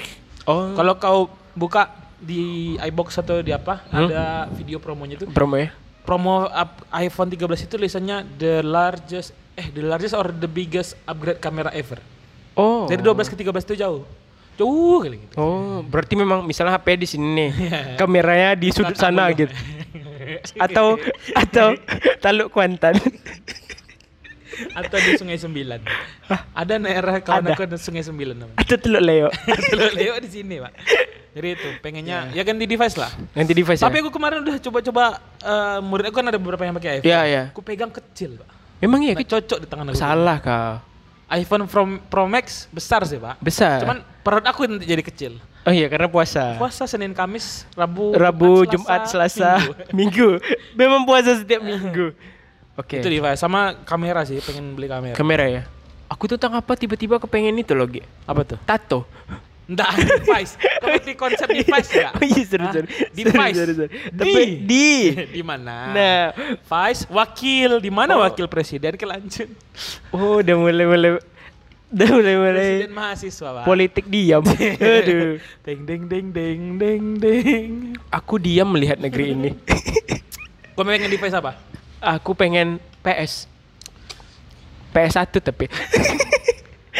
Oh. 0.43 0.73
Kalau 0.73 0.93
kau 0.95 1.19
buka 1.53 1.93
di 2.17 2.73
iBox 2.79 3.13
atau 3.15 3.45
di 3.45 3.53
apa, 3.53 3.85
Hmm? 3.87 4.09
ada 4.09 4.23
video 4.49 4.77
promonya 4.77 5.13
itu. 5.15 5.29
promo 5.29 5.53
ya? 5.55 5.69
Promo 6.01 6.45
up- 6.45 6.81
iPhone 6.89 7.29
13 7.29 7.37
itu 7.59 7.69
tulisannya 7.71 8.25
the 8.35 8.61
largest 8.61 9.29
eh 9.57 9.67
the 9.73 9.81
largest 9.81 10.13
or 10.13 10.29
the 10.29 10.45
biggest 10.45 10.93
upgrade 11.03 11.41
camera 11.41 11.73
ever. 11.73 11.97
Oh. 12.53 12.85
Dari 12.85 13.01
12 13.01 13.25
ke 13.27 13.35
13 13.35 13.49
itu 13.65 13.75
jauh. 13.75 14.05
Jauh 14.57 14.97
kali 15.01 15.21
gitu. 15.21 15.33
Oh, 15.37 15.81
berarti 15.81 16.13
memang 16.13 16.41
misalnya 16.41 16.73
HP 16.73 16.87
di 16.97 17.07
sini 17.07 17.27
nih. 17.27 17.49
Iya. 17.65 17.79
kameranya 17.97 18.49
di 18.53 18.67
sudut 18.69 18.93
sana 18.93 19.29
gitu. 19.33 19.49
Atau 20.65 20.97
atau 21.33 21.67
Taluk 22.19 22.49
Kuantan. 22.51 22.97
Atau 24.73 24.97
di 24.97 25.13
Sungai 25.17 25.37
Sembilan. 25.37 25.77
ada 26.57 26.73
daerah 26.81 27.21
kawan 27.21 27.45
Ada. 27.45 27.53
aku 27.53 27.61
ada 27.69 27.77
Sungai 27.77 28.01
Sembilan 28.01 28.33
namanya. 28.33 28.57
atau 28.57 28.75
Teluk 28.75 29.03
Leo. 29.05 29.29
Teluk 29.69 29.93
lewat 29.93 30.19
di 30.25 30.29
sini, 30.33 30.55
Pak. 30.57 30.73
Jadi 31.37 31.47
itu 31.53 31.69
pengennya 31.77 32.33
ya 32.33 32.41
ganti 32.41 32.65
device 32.65 32.97
lah. 32.97 33.13
Nanti 33.37 33.53
device 33.53 33.77
Tapi 33.77 33.93
ya? 33.93 34.01
aku 34.01 34.09
kemarin 34.09 34.41
udah 34.41 34.57
coba-coba 34.57 35.03
eh 35.37 35.79
murid 35.85 36.09
aku 36.09 36.15
kan 36.17 36.27
ada 36.33 36.41
beberapa 36.41 36.65
yang 36.65 36.73
pakai 36.73 36.89
iPhone. 36.97 37.05
Iya, 37.05 37.19
iya. 37.29 37.43
Aku 37.53 37.61
pegang 37.61 37.93
kecil, 37.93 38.41
Pak. 38.41 38.49
Memang 38.77 38.99
iya 39.01 39.13
Nggak 39.17 39.25
kecil. 39.25 39.33
cocok 39.41 39.57
di 39.63 39.67
tangan 39.67 39.85
aku. 39.89 39.97
Salah 39.97 40.37
kau. 40.41 40.73
iPhone 41.27 41.67
Pro, 41.67 41.83
Pro 42.07 42.23
Max 42.23 42.71
besar 42.71 43.03
sih, 43.03 43.19
Pak. 43.19 43.43
Besar. 43.43 43.83
Cuman 43.83 43.99
perut 44.23 44.45
aku 44.47 44.63
nanti 44.63 44.87
jadi 44.87 45.03
kecil. 45.03 45.33
Oh 45.67 45.73
iya 45.75 45.91
karena 45.91 46.07
puasa. 46.07 46.55
Puasa 46.55 46.87
Senin 46.87 47.11
Kamis, 47.11 47.67
Rabu, 47.75 48.15
Rabu, 48.15 48.63
Jumat, 48.63 49.11
Selasa, 49.11 49.59
Minggu. 49.59 49.83
Minggu. 49.99 50.29
Memang 50.79 51.03
puasa 51.03 51.35
setiap 51.35 51.59
minggu. 51.59 52.15
Oke. 52.79 53.03
Itu 53.03 53.11
device 53.11 53.43
sama 53.43 53.75
kamera 53.83 54.23
sih, 54.23 54.39
pengen 54.39 54.79
beli 54.79 54.87
kamera. 54.87 55.15
Kamera 55.19 55.45
ya. 55.51 55.61
Aku 56.07 56.23
tuh 56.31 56.39
tentang 56.39 56.55
apa 56.63 56.71
tiba-tiba 56.79 57.19
kepengen 57.19 57.59
itu 57.59 57.75
loh. 57.75 57.83
Apa 58.23 58.47
tuh? 58.47 58.57
Tato. 58.63 59.03
Enggak, 59.67 59.91
device. 59.99 60.53
Ngerti 60.79 61.11
konsep 61.13 61.47
device 61.51 61.89
enggak? 61.91 62.13
Oh 62.19 62.23
iya, 62.23 62.43
sorry, 62.47 62.63
Hah? 62.63 62.73
sorry. 62.73 62.87
Device. 63.11 63.35
Sorry, 63.35 63.53
sorry, 63.53 63.73
sorry. 63.75 63.91
Di. 63.91 64.15
Tapi 64.15 64.41
di. 64.63 64.87
di 65.35 65.41
mana? 65.43 65.75
Nah. 65.91 66.25
Vice, 66.57 67.03
wakil. 67.07 67.71
Di 67.83 67.91
mana 67.91 68.15
Oh. 68.15 68.23
wakil 68.23 68.47
presiden 68.47 68.95
kelanjut? 68.95 69.51
Oh, 70.09 70.39
udah 70.39 70.55
mulai 70.55 70.85
mulai 70.85 71.11
Udah 71.87 72.07
mulai 72.11 72.35
mulai 72.35 72.67
Presiden 72.83 72.91
mahasiswa, 72.91 73.47
Pak. 73.53 73.63
politik 73.63 74.05
diam. 74.07 74.43
Aduh. 74.99 75.39
Deng 75.63 75.81
deng 75.83 76.03
deng 76.05 76.27
deng 76.31 76.61
deng 76.75 77.03
deng. 77.15 77.71
Aku 78.07 78.35
diam 78.35 78.67
melihat 78.67 78.99
negeri 78.99 79.31
ini. 79.31 79.51
Kau 80.75 80.83
pengen 80.83 81.07
device 81.07 81.31
apa? 81.33 81.55
Aku 81.99 82.35
pengen 82.35 82.79
PS. 82.99 83.47
PS1 84.91 85.31
tapi. 85.39 85.71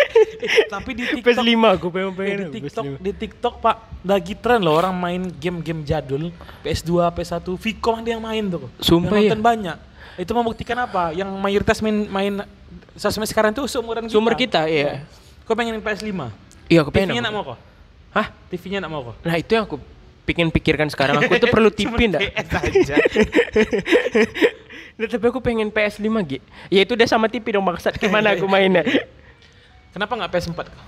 Tapi 0.73 0.89
di 0.93 1.03
TikTok 1.07 1.43
PS5 1.43 1.63
aku 1.77 1.87
pengen 1.89 2.11
pengen. 2.13 2.37
di 2.49 2.59
TikTok, 2.61 2.85
di 3.01 3.11
TikTok 3.13 3.53
Pak, 3.59 3.75
lagi 4.05 4.33
tren 4.37 4.59
loh 4.61 4.77
orang 4.77 4.93
main 4.93 5.21
game-game 5.27 5.81
jadul, 5.83 6.29
PS2, 6.61 6.91
PS1, 7.13 7.47
Vicom 7.57 7.93
ada 7.99 8.09
yang 8.09 8.23
main 8.23 8.43
tuh. 8.45 8.69
Sumpah 8.79 9.17
yang 9.17 9.23
ya? 9.23 9.29
nonton 9.33 9.43
banyak. 9.43 9.77
Itu 10.17 10.31
membuktikan 10.33 10.77
apa? 10.81 11.13
Yang 11.13 11.29
mayoritas 11.37 11.77
main 11.81 11.97
main 12.09 12.33
sosmed 12.97 13.29
sekarang 13.29 13.53
tuh 13.53 13.69
seumuran 13.69 14.09
kita. 14.09 14.13
Sumber 14.13 14.33
kita, 14.33 14.61
iya. 14.65 15.05
Kau 15.45 15.53
pengen 15.53 15.77
PS5? 15.79 16.11
Iya, 16.67 16.83
aku 16.83 16.91
pengen. 16.91 17.15
TV-nya 17.15 17.23
nak 17.23 17.33
mau 17.33 17.43
kok? 17.53 17.59
Hah? 18.11 18.27
TV-nya 18.51 18.79
nak 18.83 18.91
mau 18.91 19.01
kok? 19.13 19.15
Nah, 19.23 19.35
itu 19.39 19.51
yang 19.55 19.63
aku 19.63 19.77
pingin 20.27 20.51
pikirkan 20.51 20.91
sekarang. 20.91 21.23
Aku 21.23 21.31
itu 21.31 21.47
perlu 21.55 21.71
TV 21.71 21.95
enggak? 21.95 22.21
Aja. 22.35 22.95
Nah, 24.97 25.05
tapi 25.05 25.29
aku 25.29 25.37
pengen 25.37 25.69
PS5 25.69 26.09
Gi. 26.25 26.41
Ya 26.73 26.81
itu 26.81 26.97
udah 26.97 27.05
sama 27.05 27.29
TV 27.29 27.53
dong 27.53 27.61
maksud 27.61 27.93
gimana 28.01 28.33
aku 28.33 28.49
mainnya. 28.49 28.81
Kenapa 29.97 30.13
nggak 30.13 30.29
PS4? 30.29 30.53
kok? 30.61 30.85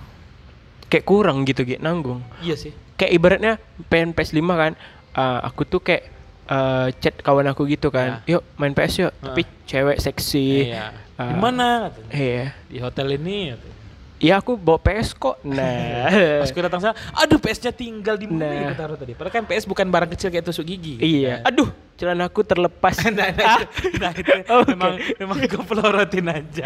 Kayak 0.86 1.02
kurang 1.02 1.42
gitu 1.42 1.66
Gi, 1.66 1.82
nanggung. 1.82 2.22
Iya 2.38 2.54
sih. 2.54 2.70
Kayak 2.94 3.12
ibaratnya 3.12 3.52
pengen 3.90 4.14
PS5 4.14 4.38
kan. 4.46 4.72
eh, 5.10 5.38
aku 5.42 5.66
tuh 5.66 5.82
kayak 5.82 6.06
eh, 6.46 6.86
chat 7.02 7.18
kawan 7.18 7.50
aku 7.50 7.66
gitu 7.66 7.90
kan. 7.90 8.22
Yuk 8.24 8.46
main 8.54 8.70
PS 8.70 9.02
yuk. 9.02 9.12
Tapi 9.18 9.42
cewek 9.66 9.98
seksi. 9.98 10.70
Iya. 10.70 10.94
Ah. 11.18 11.34
Di 11.34 11.36
mana? 11.36 11.90
katanya. 11.90 12.10
Iya. 12.14 12.46
Di 12.70 12.78
hotel 12.78 13.06
ini. 13.18 13.38
katanya. 13.50 13.76
Iya 14.20 14.34
aku 14.36 14.52
bawa 14.54 14.78
PS 14.78 15.16
kok. 15.16 15.40
Nah. 15.48 16.06
Pas 16.38 16.50
gue 16.52 16.62
datang 16.62 16.78
sana, 16.78 16.94
aduh 17.16 17.40
PS-nya 17.40 17.72
tinggal 17.72 18.14
di 18.14 18.28
mana 18.28 18.46
Nah. 18.46 18.62
gue 18.68 18.76
taruh 18.76 18.94
tadi. 18.94 19.12
Padahal 19.16 19.34
kan 19.34 19.44
PS 19.48 19.64
bukan 19.66 19.86
barang 19.88 20.10
kecil 20.14 20.28
kayak 20.28 20.44
tusuk 20.44 20.68
gigi. 20.68 21.00
iya. 21.00 21.40
Aduh, 21.42 21.72
celana 22.00 22.32
aku 22.32 22.40
terlepas. 22.40 22.96
nah, 23.12 23.28
nah, 23.28 23.28
itu, 23.28 24.00
nah, 24.00 24.12
itu 24.16 24.32
Oh, 24.48 24.60
Oke. 24.64 24.72
memang 24.72 24.92
memang 25.20 25.36
gue 25.44 25.64
pelorotin 25.68 26.26
aja. 26.32 26.64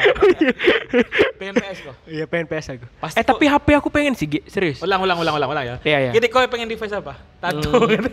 pengen 1.34 1.54
PS 1.58 1.78
kok. 1.82 1.94
Iya 2.06 2.24
pengen 2.30 2.46
PS 2.46 2.66
aku. 2.78 2.86
Pasti 3.02 3.18
eh 3.18 3.24
tapi 3.26 3.44
HP 3.50 3.66
aku 3.74 3.90
pengen 3.90 4.14
sih 4.14 4.30
serius. 4.46 4.78
Ulang 4.78 5.02
ulang 5.02 5.18
ulang 5.18 5.34
ulang 5.34 5.50
ulang 5.50 5.64
ya. 5.66 5.76
Iya, 5.82 5.98
iya. 5.98 6.10
Jadi 6.14 6.26
kau 6.30 6.38
pengen 6.46 6.70
device 6.70 6.94
apa? 6.94 7.18
Tato. 7.42 7.66
Hmm. 7.66 8.06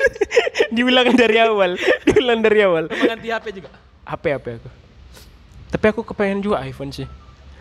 Diulang 0.78 1.18
dari 1.18 1.36
awal. 1.42 1.74
Diulang 2.06 2.40
dari 2.46 2.60
awal. 2.62 2.86
Kau 2.86 3.02
ganti 3.10 3.28
HP 3.34 3.46
juga. 3.58 3.74
HP 4.06 4.24
HP 4.38 4.46
aku. 4.62 4.68
Tapi 5.74 5.84
aku 5.90 6.00
kepengen 6.06 6.38
juga 6.46 6.62
iPhone 6.62 6.94
sih. 6.94 7.10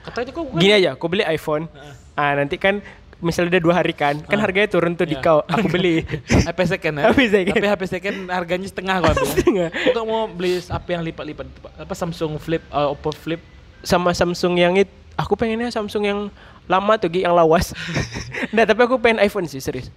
Katanya 0.06 0.30
kau 0.30 0.46
bukan. 0.46 0.62
Gini 0.62 0.74
aja, 0.78 0.94
aku 0.94 1.06
beli 1.10 1.26
iPhone. 1.26 1.66
Ah 2.14 2.38
nanti 2.38 2.62
kan 2.62 2.86
misalnya 3.22 3.56
udah 3.56 3.62
dua 3.62 3.74
hari 3.76 3.94
kan, 3.94 4.18
kan 4.20 4.38
harganya 4.38 4.68
turun 4.68 4.94
tuh 4.94 5.06
di 5.06 5.14
Iya. 5.14 5.24
kau. 5.24 5.40
Aku 5.42 5.70
beli. 5.74 6.02
HP 6.26 6.60
second 6.68 6.94
ya. 6.98 7.04
HP 7.10 7.20
second. 7.30 7.56
Tapi 7.56 7.68
HP 7.70 7.82
second 7.88 8.18
harganya 8.28 8.68
setengah 8.68 8.94
ambil. 9.00 9.14
Setengah. 9.24 9.68
Kau 9.94 10.04
mau 10.04 10.26
beli 10.26 10.58
HP 10.58 10.88
yang 10.90 11.04
lipat-lipat 11.04 11.46
apa 11.78 11.94
Samsung 11.94 12.36
Flip, 12.36 12.62
uh, 12.68 12.90
Oppo 12.90 13.10
Flip. 13.10 13.40
Sama 13.82 14.12
Samsung 14.12 14.58
yang 14.58 14.74
itu, 14.76 14.90
aku 15.16 15.34
pengennya 15.34 15.70
Samsung 15.70 16.04
yang 16.04 16.20
lama 16.66 16.94
tuh 16.96 17.10
yang 17.12 17.32
lawas. 17.32 17.74
nah 18.56 18.64
tapi 18.64 18.82
aku 18.82 18.98
pengen 18.98 19.22
iPhone 19.22 19.46
sih 19.46 19.58
serius. 19.58 19.90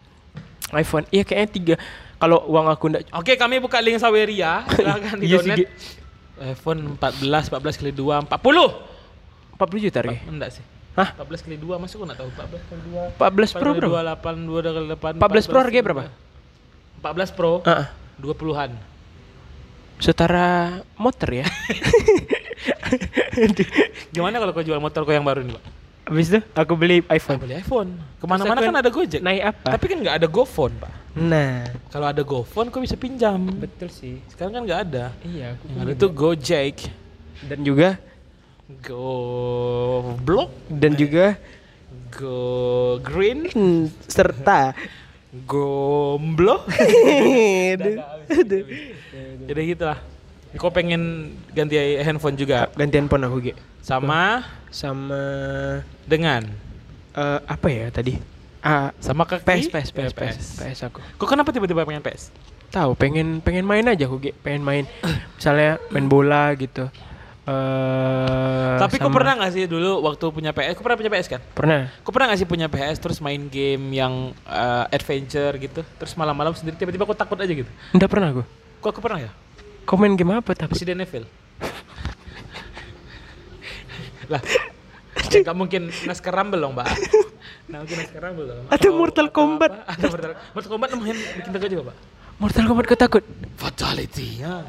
iPhone, 0.70 1.04
iya 1.08 1.22
kayaknya 1.22 1.48
tiga. 1.48 1.74
Kalau 2.16 2.40
uang 2.46 2.66
aku 2.66 2.88
ndak 2.88 3.06
Oke, 3.12 3.36
kami 3.36 3.58
buka 3.58 3.78
link 3.78 3.96
Saweria. 3.96 4.64
Silahkan 4.66 5.16
di 5.16 5.28
Iya. 5.28 5.38
Gi. 5.54 5.64
iPhone 6.50 6.96
14, 6.98 7.52
14 7.52 7.78
kali 7.78 7.92
2, 7.92 8.26
40. 8.26 8.90
40 9.54 9.84
juta 9.86 9.98
Gi. 10.02 10.18
Enggak 10.24 10.50
sih. 10.50 10.64
Hah? 10.94 11.08
14 11.18 11.44
kali 11.50 11.56
2 11.58 11.74
masuk 11.74 11.96
aku 11.98 12.04
enggak 12.06 12.18
tahu 12.22 12.28
14 12.30 12.70
kali 12.70 12.80
2. 12.86 13.18
14 13.18 13.58
Pro 13.58 13.70
bro. 13.74 13.88
2 13.90 14.14
8 14.14 14.46
2 14.46 14.62
kali 14.62 14.86
8. 14.94 15.18
14 15.18 15.50
Pro 15.50 15.58
harganya 15.58 15.84
berapa? 15.84 16.02
14 17.02 17.36
Pro. 17.36 17.52
Ah, 17.66 17.70
ah. 17.70 17.86
20-an. 18.22 18.70
setara 19.94 20.82
motor 20.98 21.30
ya. 21.30 21.46
Gimana 24.14 24.38
kalau 24.38 24.52
kau 24.52 24.62
jual 24.62 24.78
motor 24.78 25.02
kau 25.02 25.14
yang 25.14 25.22
baru 25.26 25.42
nih, 25.42 25.54
Pak? 25.54 25.64
Habis 26.04 26.26
itu 26.28 26.40
aku 26.52 26.74
beli 26.76 27.00
iPhone. 27.08 27.40
beli 27.40 27.56
iPhone. 27.56 27.96
Ke 28.20 28.24
mana-mana 28.28 28.60
kan 28.60 28.74
aku 28.74 28.82
ada 28.84 28.92
Gojek. 28.92 29.20
Naik 29.24 29.42
apa? 29.54 29.68
Tapi 29.72 29.84
kan 29.88 29.96
nggak 30.04 30.16
ada 30.20 30.28
GoPhone, 30.28 30.74
Pak. 30.76 30.92
Nah, 31.14 31.64
Kalau 31.88 32.06
ada 32.10 32.22
GoPhone 32.26 32.68
kau 32.68 32.82
bisa 32.82 32.98
pinjam. 32.98 33.38
betul 33.56 33.88
sih. 33.88 34.20
Sekarang 34.28 34.52
kan 34.52 34.62
nggak 34.68 34.80
ada. 34.90 35.04
Iya, 35.24 35.56
aku 35.56 35.64
Yang 35.70 35.80
ada 35.80 35.92
tuh 35.96 36.10
Gojek. 36.12 36.76
dan 37.48 37.58
juga 37.64 37.88
Go 38.64 40.16
Block, 40.24 40.48
dan 40.72 40.96
juga 40.96 41.36
Go 42.14 42.96
Green, 43.04 43.44
hmm, 43.52 44.08
serta 44.08 44.72
Gomblo. 45.44 46.62
Aduh. 47.74 47.98
Jadi 49.44 49.60
gitu 49.66 49.84
lah. 49.84 49.98
Kau 50.54 50.70
pengen 50.70 51.34
ganti 51.50 51.74
handphone 51.98 52.38
juga 52.38 52.70
ganti 52.78 52.94
handphone 52.94 53.26
aku 53.26 53.50
Ge. 53.50 53.54
sama 53.82 54.46
sama 54.70 55.20
dengan 56.06 56.46
eh, 57.18 57.40
apa 57.42 57.66
ya 57.66 57.90
tadi? 57.90 58.14
Ah, 58.64 58.94
sama 59.02 59.26
kaki 59.28 59.44
PS, 59.44 59.66
PS, 59.68 59.88
PS, 59.92 60.12
PS, 60.14 60.46
PS 60.62 60.78
aku. 60.88 61.02
Kok 61.18 61.28
kenapa 61.28 61.50
tiba-tiba 61.50 61.82
pengen 61.84 62.00
PS? 62.00 62.30
Tahu, 62.70 62.96
pengen 62.96 63.42
pengen 63.42 63.66
main 63.66 63.84
aja 63.84 64.06
aku 64.06 64.22
Ge. 64.22 64.32
Pengen 64.40 64.62
main 64.62 64.86
misalnya 65.36 65.82
main 65.90 66.06
bola 66.06 66.54
gitu. 66.54 66.86
Eh, 67.44 68.76
Tapi 68.80 68.96
kau 68.96 69.12
sama- 69.12 69.16
pernah 69.20 69.32
gak 69.36 69.52
sih 69.52 69.68
dulu 69.68 70.00
waktu 70.00 70.24
punya 70.32 70.56
PS? 70.56 70.72
Kau 70.72 70.84
pernah 70.84 70.96
punya 70.96 71.12
PS 71.12 71.28
kan? 71.28 71.40
Pernah. 71.52 71.92
Kau 72.00 72.08
pernah 72.08 72.32
gak 72.32 72.40
sih 72.40 72.48
punya 72.48 72.72
PS 72.72 72.96
terus 72.96 73.20
main 73.20 73.52
game 73.52 73.92
yang 73.92 74.32
eh, 74.48 74.84
adventure 74.88 75.52
gitu? 75.60 75.84
Terus 75.84 76.16
malam-malam 76.16 76.56
sendiri 76.56 76.72
tiba-tiba 76.74 77.04
kau 77.04 77.12
takut 77.12 77.36
aja 77.36 77.52
gitu? 77.52 77.68
Enggak 77.92 78.08
pernah 78.08 78.32
aku. 78.32 78.42
Kok 78.80 78.88
aku 78.96 79.00
pernah 79.04 79.20
ya? 79.20 79.30
Kau 79.84 80.00
main 80.00 80.16
game 80.16 80.32
apa 80.32 80.56
takut? 80.56 80.72
Resident 80.72 81.04
Evil. 81.04 81.28
lah, 84.32 84.40
ya 85.28 85.44
gak 85.44 85.52
mungkin 85.52 85.92
Naskah 86.08 86.32
Rumble 86.32 86.60
dong, 86.60 86.72
Mbak. 86.72 86.88
Nah, 87.64 87.84
mungkin 87.84 87.96
Naskah 88.00 88.20
Rumble 88.24 88.46
dong. 88.48 88.64
Ada 88.72 88.88
Mortal 88.88 89.28
Kombat. 89.28 89.72
Ada 89.84 90.04
Mortal, 90.08 90.32
Mortal 90.56 90.70
Kombat 90.72 90.88
lumayan 90.96 91.16
bikin 91.36 91.50
takut 91.52 91.68
juga, 91.68 91.82
Pak. 91.92 91.96
Mortal 92.40 92.64
Kombat 92.64 92.84
kau 92.88 92.96
takut? 92.96 93.24
Fatality. 93.54 94.40
Ya. 94.40 94.64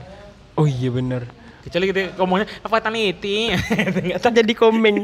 Oh 0.55 0.67
iya 0.67 0.91
bener. 0.91 1.23
Kecuali 1.65 1.85
kita 1.89 1.99
ngomongnya. 2.21 2.47
Nggak 4.05 4.19
tahu. 4.21 4.33
Jadi 4.37 4.53
komeng. 4.53 5.01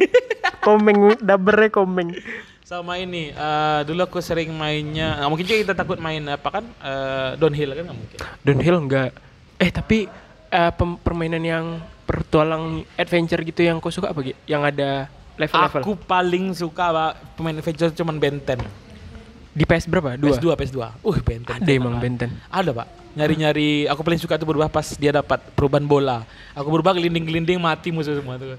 komeng 0.61 1.17
dabernya 1.17 1.69
komeng. 1.73 2.13
Sama 2.61 2.95
ini, 2.95 3.33
eh, 3.33 3.79
dulu 3.83 4.05
aku 4.07 4.23
sering 4.23 4.53
mainnya, 4.55 5.19
nggak 5.19 5.27
mungkin 5.27 5.43
juga 5.43 5.59
kita 5.59 5.73
takut 5.75 5.99
main 5.99 6.23
apa 6.23 6.47
kan, 6.47 6.63
eh, 6.79 7.29
downhill 7.35 7.75
kan 7.75 7.83
nggak 7.89 7.97
mungkin. 7.99 8.17
Downhill 8.47 8.77
enggak. 8.79 9.11
Eh 9.59 9.67
tapi 9.67 10.07
eh, 10.47 10.71
pem- 10.71 10.99
permainan 11.01 11.43
yang 11.43 11.65
pertualang 12.07 12.87
adventure 12.95 13.43
gitu 13.43 13.67
yang 13.67 13.83
kau 13.83 13.91
suka 13.91 14.15
apa? 14.15 14.23
Yang 14.47 14.63
ada 14.71 14.91
level-level. 15.35 15.81
Aku 15.83 15.93
paling 15.99 16.55
suka 16.55 16.91
Pak, 16.91 17.11
pemain 17.35 17.57
adventure 17.59 17.91
cuman 17.91 18.15
Benten. 18.21 18.59
Di 19.51 19.67
PS 19.67 19.83
berapa? 19.91 20.15
Dua. 20.15 20.31
PS2, 20.31 20.47
PS2. 20.55 20.79
Uh, 21.03 21.17
Benten. 21.19 21.51
Ada 21.51 21.71
emang 21.75 21.99
Benten. 21.99 22.31
Ada 22.47 22.71
pak. 22.71 22.87
Nyari-nyari. 23.19 23.83
Aku 23.91 23.99
paling 23.99 24.19
suka 24.19 24.39
tuh 24.39 24.47
berubah 24.47 24.71
pas 24.71 24.87
dia 24.95 25.11
dapat 25.11 25.43
perubahan 25.51 25.83
bola. 25.83 26.23
Aku 26.55 26.71
berubah 26.71 26.95
gelinding-gelinding 26.95 27.59
mati 27.59 27.91
musuh 27.91 28.15
semua 28.15 28.39
tuh. 28.39 28.55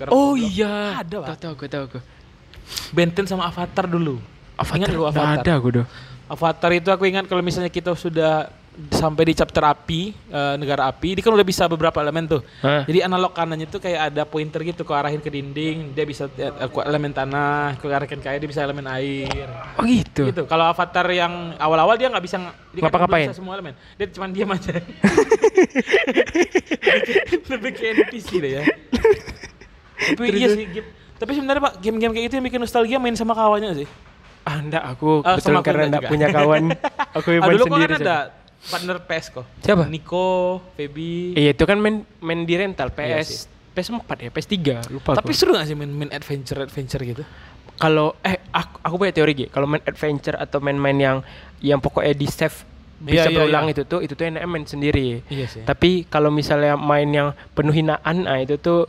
Karena 0.00 0.10
Oh 0.16 0.32
iya. 0.40 1.04
Ada 1.04 1.16
pak. 1.20 1.28
Tahu 1.28 1.36
tahu 1.36 1.52
aku 1.52 1.64
tahu 1.68 1.84
aku. 1.92 1.98
Benten 2.96 3.28
sama 3.28 3.52
Avatar 3.52 3.84
dulu. 3.84 4.16
Ingat 4.60 4.88
lu 4.92 5.04
nggak 5.04 5.12
Avatar? 5.12 5.44
ada 5.44 5.52
aku 5.56 5.68
doh. 5.80 5.86
Avatar 6.30 6.70
itu 6.72 6.88
aku 6.88 7.04
ingat 7.04 7.28
kalau 7.28 7.42
misalnya 7.44 7.68
kita 7.68 7.92
sudah 7.92 8.48
sampai 8.88 9.26
di 9.26 9.34
chapter 9.34 9.60
api, 9.60 10.00
eh, 10.14 10.54
negara 10.56 10.86
api, 10.86 11.12
dia 11.12 11.22
kan 11.22 11.30
udah 11.30 11.42
bisa 11.42 11.66
beberapa 11.66 11.98
elemen 11.98 12.24
tuh. 12.26 12.40
Hah? 12.60 12.86
Jadi 12.86 13.02
analog 13.02 13.30
kanannya 13.30 13.66
tuh 13.66 13.76
kayak 13.76 14.00
ada 14.08 14.22
pointer 14.24 14.62
gitu, 14.62 14.82
kau 14.82 14.94
arahin 14.94 15.18
ke 15.18 15.28
dinding, 15.28 15.90
dia 15.90 16.02
bisa 16.02 16.30
ke 16.30 16.48
elemen 16.80 17.10
tanah, 17.10 17.76
kau 17.76 17.86
arahkan 17.86 18.16
ke 18.16 18.26
air, 18.26 18.38
dia 18.38 18.48
bisa 18.48 18.62
elemen 18.62 18.86
air. 18.88 19.50
Oh 19.74 19.84
gitu. 19.84 20.30
Gitu. 20.30 20.42
Kalau 20.46 20.64
Avatar 20.64 21.04
yang 21.08 21.52
awal-awal 21.56 21.94
dia 21.94 22.08
nggak 22.08 22.24
bisa 22.24 22.40
dia 22.70 22.80
Ngapa-ngapain? 22.80 23.26
belum 23.26 23.32
bisa 23.32 23.36
semua 23.36 23.52
elemen. 23.54 23.74
Dia 23.96 24.06
cuma 24.08 24.26
diam 24.30 24.48
aja. 24.48 24.72
Lebih 27.50 27.70
ke 27.74 27.84
NPC 27.96 28.28
deh 28.38 28.52
ya. 28.54 28.62
Tapi 30.14 30.24
iya 30.32 30.48
sih 30.50 30.64
game. 30.70 30.88
Tapi 31.20 31.36
sebenarnya 31.36 31.60
Pak, 31.60 31.74
game-game 31.84 32.12
kayak 32.16 32.26
itu 32.32 32.34
yang 32.40 32.46
bikin 32.48 32.60
nostalgia 32.62 32.96
main 32.96 33.12
sama 33.12 33.36
kawannya 33.36 33.76
sih. 33.76 33.88
Ah 34.40 34.56
enggak 34.56 34.80
aku 34.80 35.20
Ah, 35.20 35.36
betul 35.36 35.60
karena 35.60 35.84
enggak 35.92 36.08
punya 36.08 36.32
kawan. 36.32 36.72
aku 37.18 37.28
Ah, 37.36 37.44
main 37.44 37.52
dulu 37.52 37.64
kok 37.68 37.76
sendiri. 37.76 37.92
kan 37.92 38.00
ada 38.00 38.16
partner 38.60 39.00
PS 39.00 39.26
kok. 39.32 39.46
Siapa? 39.64 39.88
Nico, 39.88 40.60
Feby. 40.76 41.32
Iya 41.32 41.56
itu 41.56 41.64
kan 41.64 41.80
main 41.80 42.04
main 42.20 42.44
di 42.44 42.54
rental 42.54 42.92
Iya 42.92 43.24
PS 43.24 43.48
PS4 43.70 44.10
ya, 44.18 44.30
PS3 44.34 44.56
lupa 44.90 45.10
Tapi 45.14 45.30
aku. 45.30 45.38
seru 45.38 45.54
gak 45.54 45.64
sih 45.64 45.78
main, 45.78 45.88
main 45.88 46.10
adventure 46.10 46.58
adventure 46.60 47.00
gitu? 47.00 47.22
kalau 47.80 48.12
eh 48.20 48.36
aku, 48.52 48.76
aku 48.84 48.94
punya 49.00 49.14
teori 49.16 49.32
Gi, 49.32 49.46
kalau 49.48 49.64
main 49.64 49.80
adventure 49.80 50.36
atau 50.36 50.60
main-main 50.60 50.98
yang 51.00 51.16
yang 51.64 51.80
pokoknya 51.80 52.12
di 52.12 52.28
save 52.28 52.52
bisa 53.00 53.24
Iya, 53.24 53.32
iya, 53.32 53.36
berulang 53.40 53.64
iya. 53.64 53.72
itu 53.72 53.82
tuh 53.88 54.04
itu 54.04 54.12
tuh 54.12 54.28
enak 54.28 54.44
main 54.44 54.68
sendiri. 54.68 55.24
Iya 55.32 55.46
sih. 55.48 55.64
Tapi 55.64 56.04
kalau 56.04 56.28
misalnya 56.28 56.76
main 56.76 57.08
yang 57.08 57.32
penuh 57.56 57.72
hinaan, 57.72 58.28
ah 58.28 58.36
itu 58.36 58.60
tuh 58.60 58.84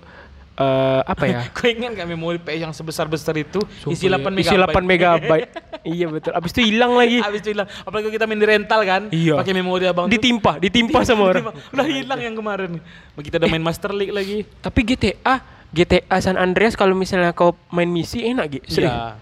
eh, 0.61 0.99
apa 1.03 1.23
ya? 1.25 1.39
Kau 1.55 1.65
ingat 1.65 1.91
gak 1.97 2.07
memori 2.07 2.37
PS 2.37 2.59
yang 2.69 2.73
sebesar-besar 2.73 3.33
itu 3.41 3.59
isi 3.89 4.05
Sumpah 4.05 4.29
8 4.29 4.37
ya. 4.37 4.41
Isi 4.45 4.55
8 4.55 4.85
megabyte. 4.85 5.51
iya 5.81 6.07
betul. 6.07 6.31
Abis 6.37 6.51
itu 6.53 6.61
hilang 6.69 6.93
lagi. 6.93 7.17
Habis 7.25 7.39
itu 7.41 7.49
hilang. 7.57 7.67
Apalagi 7.83 8.07
kita 8.13 8.25
main 8.29 8.39
di 8.39 8.47
rental 8.47 8.79
kan? 8.85 9.01
Iya. 9.09 9.35
Pakai 9.41 9.53
memori 9.57 9.85
abang 9.89 10.05
tuh. 10.05 10.13
Ditimpa, 10.13 10.61
ditimpa 10.61 11.01
sama 11.01 11.33
orang. 11.33 11.49
Udah 11.73 11.85
hilang 11.85 12.19
yang 12.21 12.35
kemarin. 12.37 12.77
Kita 13.21 13.37
udah 13.37 13.49
main 13.53 13.61
Master 13.61 13.93
League 13.93 14.13
lagi. 14.13 14.45
Tapi 14.61 14.81
GTA, 14.81 15.35
GTA 15.69 16.17
San 16.21 16.41
Andreas 16.41 16.73
kalau 16.73 16.97
misalnya 16.97 17.37
kau 17.37 17.53
main 17.69 17.89
misi 17.89 18.25
enak 18.25 18.61
gitu. 18.61 18.81
Iya. 18.81 19.17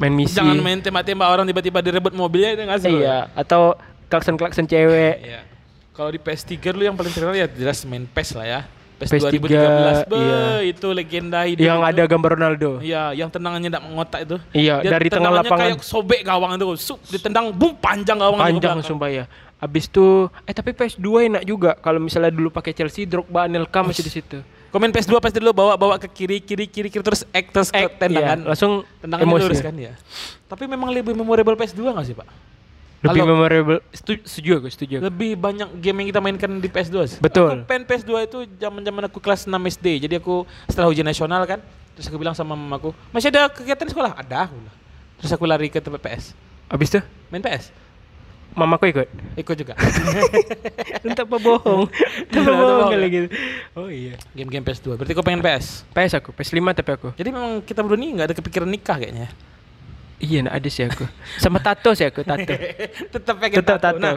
Main 0.00 0.14
misi. 0.16 0.34
Jangan 0.34 0.58
main 0.58 0.80
tembak-tembak 0.80 1.28
orang 1.28 1.44
tiba-tiba 1.46 1.78
direbut 1.84 2.12
mobilnya 2.16 2.56
itu 2.56 2.62
nggak 2.66 2.80
sih? 2.82 2.94
Iya, 3.04 3.30
atau 3.36 3.78
klakson-klakson 4.10 4.66
cewek. 4.66 5.14
Iya. 5.22 5.40
Kalau 5.94 6.10
di 6.10 6.18
PS3 6.18 6.58
dulu 6.74 6.82
yang 6.82 6.98
paling 6.98 7.14
terkenal 7.14 7.38
ya 7.38 7.46
jelas 7.46 7.86
main 7.86 8.02
PES 8.10 8.34
lah 8.34 8.46
ya. 8.46 8.60
PES, 8.94 9.10
PS3, 9.10 9.42
2013, 9.42 10.06
be, 10.06 10.16
iya. 10.16 10.40
itu 10.62 10.86
legenda 10.94 11.40
hidup. 11.42 11.62
Yang 11.66 11.80
itu. 11.82 11.90
ada 11.90 12.02
gambar 12.06 12.30
Ronaldo. 12.38 12.70
Iya, 12.78 13.02
yang 13.12 13.28
tendangannya 13.28 13.68
tidak 13.68 13.84
mengotak 13.84 14.20
itu. 14.22 14.36
Iya, 14.54 14.74
dari 14.86 15.08
tengah 15.10 15.30
lapangan. 15.34 15.60
kayak 15.66 15.82
sobek 15.82 16.20
gawang 16.22 16.50
itu, 16.54 16.66
sup 16.78 16.98
ditendang, 17.10 17.50
bum 17.50 17.74
panjang 17.74 18.18
gawang 18.22 18.38
itu 18.38 18.62
Panjang 18.62 18.78
sumpah 18.86 19.10
ya. 19.10 19.24
Abis 19.58 19.88
itu 19.88 20.28
eh 20.44 20.52
tapi 20.52 20.76
PS2 20.76 21.06
enak 21.30 21.42
juga 21.48 21.72
kalau 21.80 21.96
misalnya 21.96 22.28
dulu 22.28 22.52
pakai 22.52 22.76
Chelsea 22.76 23.08
Drogba 23.08 23.48
Anelka 23.48 23.80
masih 23.80 24.04
di 24.04 24.12
situ. 24.12 24.38
Komen 24.74 24.90
PS2 24.90 25.22
pasti 25.22 25.38
dulu 25.38 25.54
bawa 25.54 25.78
bawa 25.78 25.94
ke 26.02 26.10
kiri 26.10 26.42
kiri 26.42 26.66
kiri 26.66 26.90
kiri 26.90 27.02
terus 27.02 27.22
ek 27.30 27.54
terus 27.54 27.70
ke 27.70 27.78
Ek, 27.78 27.94
tendangan. 27.94 28.42
iya, 28.42 28.48
langsung 28.50 28.82
tendangan 28.98 29.22
emosi. 29.22 29.42
lurus 29.46 29.60
kan 29.62 29.74
ya. 29.78 29.94
Tapi 30.50 30.66
memang 30.66 30.90
lebih 30.90 31.14
memorable 31.14 31.54
PS2 31.54 31.94
nggak 31.94 32.06
sih, 32.10 32.16
Pak? 32.18 32.26
Lebih 33.04 33.20
Kalau- 33.20 33.30
memorable. 33.30 33.78
Setuju, 33.92 34.20
setuju 34.24 34.50
aku, 34.56 34.68
setuju. 34.68 34.94
aku. 34.96 35.04
Lebih 35.06 35.30
banyak 35.36 35.68
game 35.76 35.96
yang 36.00 36.08
kita 36.08 36.20
mainkan 36.20 36.50
di 36.56 36.66
PS2 36.66 36.96
sih. 37.04 37.18
Betul. 37.20 37.52
Aku 37.52 37.68
pengen 37.68 37.84
PS2 37.84 38.12
itu 38.24 38.38
zaman-zaman 38.56 39.02
aku 39.06 39.20
kelas 39.20 39.44
6 39.44 39.60
SD. 39.68 39.86
Jadi 40.00 40.14
aku 40.16 40.42
setelah 40.64 40.88
ujian 40.88 41.04
nasional 41.04 41.44
kan, 41.44 41.60
terus 41.92 42.08
aku 42.08 42.16
bilang 42.16 42.32
sama 42.32 42.52
mamaku, 42.52 42.96
"Masih 43.10 43.28
ada 43.28 43.46
kegiatan 43.46 43.84
sekolah?" 43.84 44.16
"Ada." 44.16 44.48
aku. 44.48 44.56
Terus 45.20 45.30
aku 45.30 45.44
lari 45.44 45.68
ke 45.68 45.78
tempat 45.78 46.00
PS. 46.00 46.32
Abis 46.66 46.88
itu 46.88 47.00
Main 47.28 47.40
PS. 47.40 47.68
mamaku 48.52 48.86
ikut. 48.88 49.08
Ikut 49.36 49.56
juga. 49.58 49.74
Entah 51.04 51.26
apa 51.26 51.36
bohong. 51.36 51.90
Entah 52.30 52.40
apa 52.40 52.40
Entah 52.40 52.54
bohong 52.54 52.78
bohong 52.78 52.88
kali 52.88 53.02
ya. 53.02 53.08
gitu. 53.10 53.26
Oh 53.74 53.88
iya. 53.90 54.14
Game-game 54.30 54.62
PS2. 54.62 54.94
Berarti 54.94 55.12
kau 55.12 55.20
pengen 55.20 55.42
PS. 55.42 55.82
PS 55.90 56.12
aku, 56.16 56.30
PS5 56.30 56.56
tapi 56.72 56.90
aku. 56.94 57.08
Jadi 57.14 57.28
memang 57.28 57.60
kita 57.60 57.82
berdua 57.82 57.98
nih 57.98 58.10
nggak 58.14 58.26
ada 58.30 58.36
kepikiran 58.36 58.68
nikah 58.70 58.96
kayaknya. 58.96 59.28
Iya, 60.24 60.38
nak 60.48 60.54
ada 60.56 60.68
sih 60.72 60.88
aku. 60.88 61.04
Sama 61.36 61.60
tato 61.60 61.92
sih 61.92 62.08
aku, 62.08 62.24
tato. 62.24 62.48
Tetap 63.14 63.36
pengen 63.36 63.60
Tetap 63.60 63.76
tato. 63.76 64.00
tato. 64.00 64.00
Nah, 64.00 64.16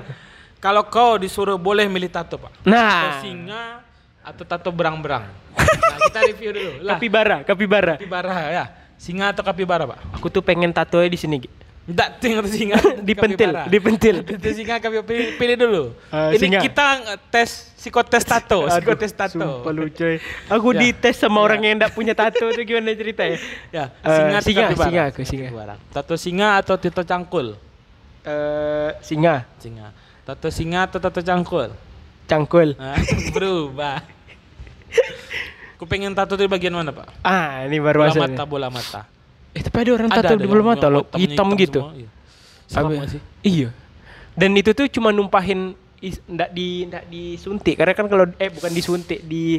kalau 0.64 0.88
kau 0.88 1.20
disuruh 1.20 1.60
boleh 1.60 1.86
milih 1.92 2.08
tato, 2.08 2.40
Pak. 2.40 2.64
Tato 2.64 2.70
Nah, 2.72 3.20
singa 3.20 3.84
atau 4.24 4.44
tato 4.48 4.70
berang-berang. 4.72 5.28
nah, 5.60 5.98
kita 6.08 6.20
review 6.32 6.50
dulu. 6.56 6.72
Lah, 6.88 6.96
kapibara, 6.96 7.38
kapibara. 7.44 7.94
kapibara 8.00 8.36
ya. 8.48 8.66
Singa 8.96 9.36
atau 9.36 9.44
kapibara, 9.44 9.84
Pak? 9.84 10.00
Aku 10.16 10.32
tuh 10.32 10.40
pengen 10.42 10.72
tato 10.72 10.98
di 11.04 11.20
sini. 11.20 11.44
Gi. 11.44 11.50
Enggak, 11.88 12.20
tinggal 12.20 12.44
singa. 12.46 12.75
Dipentil, 13.08 13.51
dipentil. 13.72 14.15
Itu 14.36 14.50
singa 14.51 14.75
kapibara. 14.77 15.08
Pilih, 15.08 15.27
pilih 15.39 15.56
dulu. 15.56 15.84
Eh, 16.12 16.36
Ini 16.36 16.38
singa. 16.38 16.60
kita 16.60 16.86
tes 17.32 17.72
psikotes 17.79 18.27
tato, 18.27 18.67
psikotes 18.67 19.12
tato. 19.15 19.39
Sumpah 19.63 19.72
lucu. 19.72 20.03
ya. 20.03 20.20
Aku 20.60 20.75
Ya. 20.75 20.84
dites 20.84 21.15
sama 21.15 21.39
orang 21.39 21.63
yang 21.63 21.79
enggak 21.79 21.96
punya 21.96 22.12
tato 22.12 22.44
itu 22.46 22.67
gimana 22.67 22.91
ceritanya? 22.91 23.39
Ya, 23.72 23.88
Eh, 24.03 24.12
singa 24.12 24.36
atau 24.36 24.44
singa, 24.44 24.65
singa 24.75 25.03
aku, 25.08 25.22
singa. 25.24 25.48
Tato 25.89 26.15
singa 26.20 26.48
atau 26.60 26.75
tato 26.75 27.01
cangkul? 27.01 27.48
Eh, 28.27 28.91
singa, 29.00 29.48
Singa. 29.56 29.88
Tato 30.27 30.51
singa 30.51 30.79
atau 30.84 31.00
tato 31.00 31.24
cangkul? 31.24 31.72
cangkul. 32.27 32.75
Nah, 32.75 33.00
berubah. 33.32 34.03
Ku 35.79 35.88
pengen 35.88 36.12
tato 36.12 36.36
di 36.36 36.44
bagian 36.44 36.75
mana, 36.75 36.91
Pak? 36.91 37.24
Ah, 37.24 37.63
ini 37.63 37.79
baru 37.79 38.03
Bola 38.03 38.20
mata, 38.20 38.44
bola 38.44 38.67
mata. 38.67 39.08
Eh, 39.58 39.62
tapi 39.64 39.78
ada 39.82 39.92
orang 39.96 40.10
tato 40.12 40.34
di 40.36 40.46
yang 40.46 40.62
mata 40.62 40.88
loh, 40.88 41.04
hitamnya 41.10 41.26
hitam 41.26 41.48
gitu. 41.58 41.82
semua, 41.82 41.98
iya. 41.98 42.10
Sama 42.68 42.86
Abis- 42.86 42.96
nggak 42.96 43.10
sih? 43.10 43.22
Iya. 43.42 43.70
Dan 44.38 44.52
itu 44.54 44.70
tuh 44.72 44.86
cuma 44.88 45.10
numpahin 45.10 45.74
ndak 46.30 46.54
di 46.54 46.86
ndak 46.86 47.10
disuntik 47.10 47.74
karena 47.74 47.89
kan 47.91 48.06
kalau 48.06 48.30
eh 48.38 48.54
bukan 48.54 48.70
disuntik 48.70 49.17
di 49.20 49.58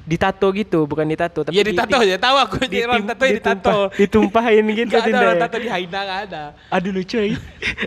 ditato 0.00 0.48
gitu, 0.50 0.88
bukan 0.88 1.04
ditato 1.04 1.44
tapi 1.44 1.52
Iya 1.52 1.62
ditato 1.62 2.00
ya, 2.00 2.16
tahu 2.16 2.36
aku 2.40 2.56
jadi 2.64 2.88
orang 2.88 3.04
ditim- 3.04 3.10
tato 3.10 3.22
ya 3.22 3.32
ditato. 3.36 3.52
ditumpah- 3.52 3.88
ditumpahin 3.94 4.64
gitu 4.72 4.88
Gak 4.90 5.04
ada 5.04 5.18
orang 5.20 5.36
ya. 5.36 5.42
tato 5.44 5.56
di 5.58 5.68
Haina 5.68 6.00
gak 6.02 6.20
ada. 6.24 6.42
Aduh 6.72 6.88
lucu 6.90 7.16
ya. 7.20 7.36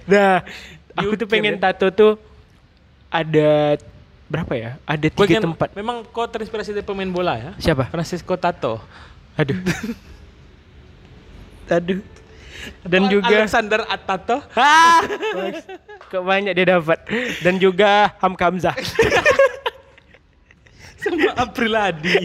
nah, 0.06 0.46
aku 0.93 1.13
tuh 1.15 1.26
pengen 1.26 1.58
ya. 1.58 1.62
tato 1.63 1.89
tuh 1.89 2.12
ada 3.10 3.82
berapa 4.28 4.54
ya? 4.54 4.72
Ada 4.86 5.08
tiga 5.10 5.41
tempat. 5.41 5.74
Memang 5.74 6.06
kau 6.06 6.28
terinspirasi 6.28 6.78
dari 6.78 6.86
pemain 6.86 7.10
bola 7.10 7.34
ya? 7.34 7.52
Siapa? 7.58 7.89
Francisco 7.89 8.38
Tato. 8.38 8.78
Aduh. 9.34 9.58
Aduh. 11.67 12.01
Dan 12.84 13.08
juga 13.08 13.32
Alexander 13.43 13.82
Atato. 13.88 14.43
Ah, 14.58 15.03
kok 16.08 16.23
banyak 16.23 16.56
dia 16.56 16.80
dapat. 16.80 16.99
Dan 17.43 17.60
juga 17.60 18.15
Hamka 18.19 18.47
Hamzah. 18.47 18.75
sama 21.08 21.30
April 21.39 21.73
Adi. 21.77 22.15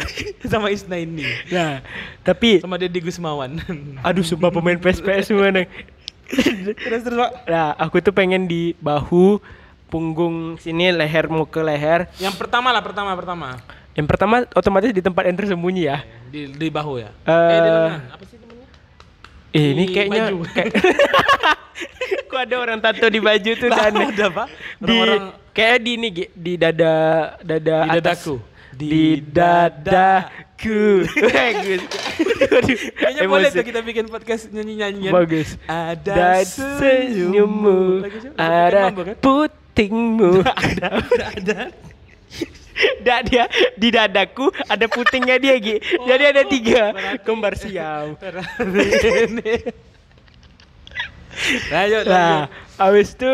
sama 0.46 0.68
Isnaini. 0.72 1.26
Nah, 1.52 1.82
tapi 2.26 2.58
Sama 2.58 2.80
Deddy 2.80 2.98
Gusmawan. 2.98 3.62
aduh 4.06 4.24
sumpah 4.26 4.50
pemain 4.50 4.78
PSPS 4.78 5.30
semua 5.30 5.50
nih. 5.54 5.66
terus 6.80 7.04
terus 7.04 7.18
Pak. 7.18 7.32
Nah, 7.46 7.76
aku 7.76 8.00
tuh 8.00 8.14
pengen 8.14 8.48
di 8.48 8.72
bahu, 8.80 9.38
punggung 9.92 10.56
sini, 10.56 10.88
leher 10.90 11.28
mau 11.28 11.44
ke 11.44 11.60
leher. 11.60 12.08
Yang 12.16 12.40
pertama 12.40 12.72
lah, 12.72 12.80
pertama, 12.80 13.12
pertama. 13.12 13.60
Yang 13.92 14.06
pertama 14.08 14.34
otomatis 14.56 14.90
di 14.96 15.04
tempat 15.04 15.28
yang 15.28 15.36
tersembunyi 15.36 15.82
ya. 15.84 16.00
Di, 16.32 16.48
di 16.48 16.68
bahu 16.72 16.96
ya. 16.96 17.12
Eh, 17.28 17.30
eh, 17.30 17.60
di 17.60 17.68
lengan. 17.68 18.00
Apa 18.16 18.24
sih? 18.24 18.41
Eh, 19.52 19.66
ini 19.72 19.84
kayaknya 19.86 20.32
kayak 20.48 20.72
Kok 22.28 22.40
ada 22.40 22.56
orang 22.56 22.80
tato 22.80 23.04
di 23.06 23.20
baju 23.20 23.50
tuh 23.52 23.68
dan 23.68 23.92
udah, 23.94 24.28
Pak. 24.32 24.46
di 24.80 24.96
kayak 25.52 25.76
di 25.78 25.90
ini 25.92 26.08
di 26.32 26.52
dada 26.56 26.94
dada 27.38 27.76
Di 27.84 27.90
atas. 27.92 28.24
dadaku. 28.24 28.34
di, 28.72 28.86
Di 28.88 29.04
dadaku 29.20 31.04
bagus 31.04 31.82
Aduh, 32.56 32.78
Kayaknya 32.96 33.20
boleh 33.28 33.48
tuh 33.50 33.60
kita 33.62 33.80
bikin 33.82 34.08
podcast 34.08 34.48
nyanyi-nyanyian. 34.48 35.12
bagus 35.12 35.60
Ada 35.66 36.40
senyummu. 36.48 38.08
ada 38.34 38.88
kan? 38.88 39.16
putingmu 39.20 40.40
ada, 40.64 40.88
ada, 41.28 41.58
Dan 43.06 43.24
dia 43.24 43.44
di 43.74 43.88
dadaku 43.88 44.48
ada 44.64 44.86
putingnya 44.86 45.36
dia 45.36 45.54
Gi. 45.56 45.76
Jadi 45.80 46.24
ada 46.24 46.42
tiga 46.44 46.82
kembar 47.20 47.54
siam. 47.54 48.16
Lanjut, 51.68 52.04
Nah, 52.06 52.46
habis 52.76 53.12
itu 53.12 53.30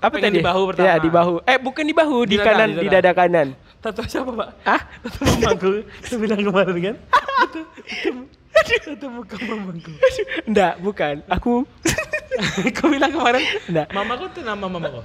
apa 0.00 0.16
tadi? 0.18 0.36
di 0.36 0.44
bahu 0.44 0.62
pertama. 0.72 0.86
Ya, 0.86 0.94
di 0.96 1.08
bahu. 1.08 1.34
Eh, 1.44 1.56
bukan 1.56 1.84
di 1.84 1.94
bahu, 1.94 2.18
di, 2.24 2.34
Di 2.34 2.36
dada, 2.36 2.48
kanan, 2.50 2.68
di 2.70 2.76
di 2.76 2.88
dada. 2.88 3.00
dada 3.04 3.12
kanan. 3.14 3.48
Tato 3.80 4.00
siapa, 4.04 4.32
Pak? 4.32 4.48
Ah? 4.64 4.80
Tato 5.00 5.18
mamaku. 5.22 5.70
Saya 6.02 6.18
bilang 6.18 6.40
kemarin 6.40 6.76
kan? 6.80 6.96
Tato, 8.84 9.06
muka 9.08 9.36
mamaku. 9.44 9.92
Enggak, 10.44 10.72
bukan. 10.80 11.14
Aku 11.28 11.52
Kau 12.76 12.88
bilang 12.90 13.12
kemarin? 13.12 13.42
Nggak. 13.68 13.86
Mamaku 13.92 14.24
tuh 14.32 14.42
nama 14.42 14.66
mamaku. 14.66 15.00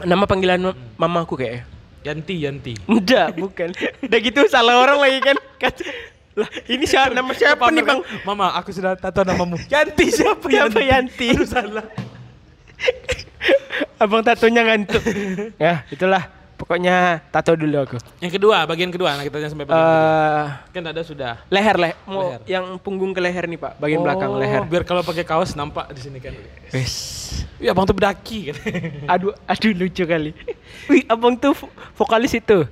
nama 0.00 0.24
panggilan 0.24 0.56
ma- 0.58 0.78
mamaku 0.98 1.36
kayaknya. 1.36 1.68
Yanti, 2.00 2.34
Yanti. 2.40 2.72
Enggak, 2.88 3.36
bukan. 3.36 3.76
Udah 4.00 4.18
gitu 4.24 4.40
salah 4.48 4.80
orang 4.80 4.98
lagi 5.04 5.18
kan. 5.20 5.36
Kata, 5.60 5.84
lah, 6.32 6.48
ini 6.70 6.84
siapa 6.88 7.12
nama 7.12 7.32
siapa 7.36 7.68
nih, 7.68 7.84
Bang? 7.84 8.00
Mama, 8.24 8.56
aku 8.56 8.72
sudah 8.72 8.96
tato 8.96 9.20
namamu. 9.20 9.60
Yanti 9.72 10.08
siapa? 10.08 10.48
Siapa 10.48 10.80
Yanti? 10.80 11.36
Aduh, 11.36 11.44
salah. 11.44 11.84
Abang 14.02 14.24
tatonya 14.24 14.64
ngantuk. 14.64 15.04
ya, 15.60 15.84
itulah. 15.92 16.39
Pokoknya 16.60 17.24
tato 17.32 17.56
dulu 17.56 17.76
aku. 17.80 17.96
Yang 18.20 18.36
kedua, 18.36 18.68
bagian 18.68 18.92
kedua. 18.92 19.16
Nah, 19.16 19.24
kita 19.24 19.48
sampai 19.48 19.64
bagian 19.64 19.80
kedua. 19.80 20.04
Eh, 20.04 20.46
Kan 20.70 20.84
ada 20.84 21.00
sudah. 21.00 21.32
leher 21.48 21.72
leh, 21.74 21.92
mau 22.04 22.28
Leher. 22.28 22.40
yang 22.44 22.76
punggung 22.76 23.10
ke 23.10 23.18
leher 23.18 23.48
nih, 23.48 23.56
Pak. 23.56 23.80
Bagian 23.80 23.98
Oh, 23.98 24.04
belakang 24.04 24.30
leher. 24.36 24.62
Biar 24.62 24.84
kalau 24.84 25.00
pakai 25.00 25.24
kaos 25.24 25.56
nampak 25.56 25.88
di 25.90 26.00
sini 26.00 26.20
kan. 26.20 26.36
Wes. 26.68 26.94
Iya, 27.56 27.72
abang 27.72 27.84
tuh 27.84 27.92
bedaki 27.92 28.52
kan. 28.52 28.56
Aduh, 29.12 29.32
aduh 29.42 29.72
lucu 29.74 30.04
kali. 30.04 30.36
Wih, 30.86 31.04
abang 31.06 31.32
tuh 31.34 31.56
vo- 31.56 31.72
vokalis 31.94 32.32
itu. 32.34 32.68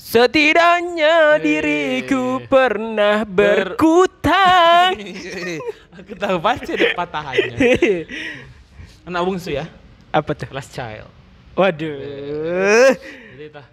Setidaknya 0.00 1.36
Eh. 1.36 1.40
diriku 1.40 2.40
pernah 2.46 3.20
berkutang. 3.22 4.96
aku 6.00 6.12
tahu 6.16 6.36
pasti 6.40 6.72
ada 6.72 6.88
patahannya. 6.96 7.56
Anak 9.12 9.22
bungsu 9.22 9.52
ya. 9.52 9.68
Apa 10.08 10.32
tuh? 10.32 10.48
Last 10.50 10.72
child. 10.72 11.19
Waduh. 11.56 12.94
Jadi 13.36 13.46
tah. 13.50 13.66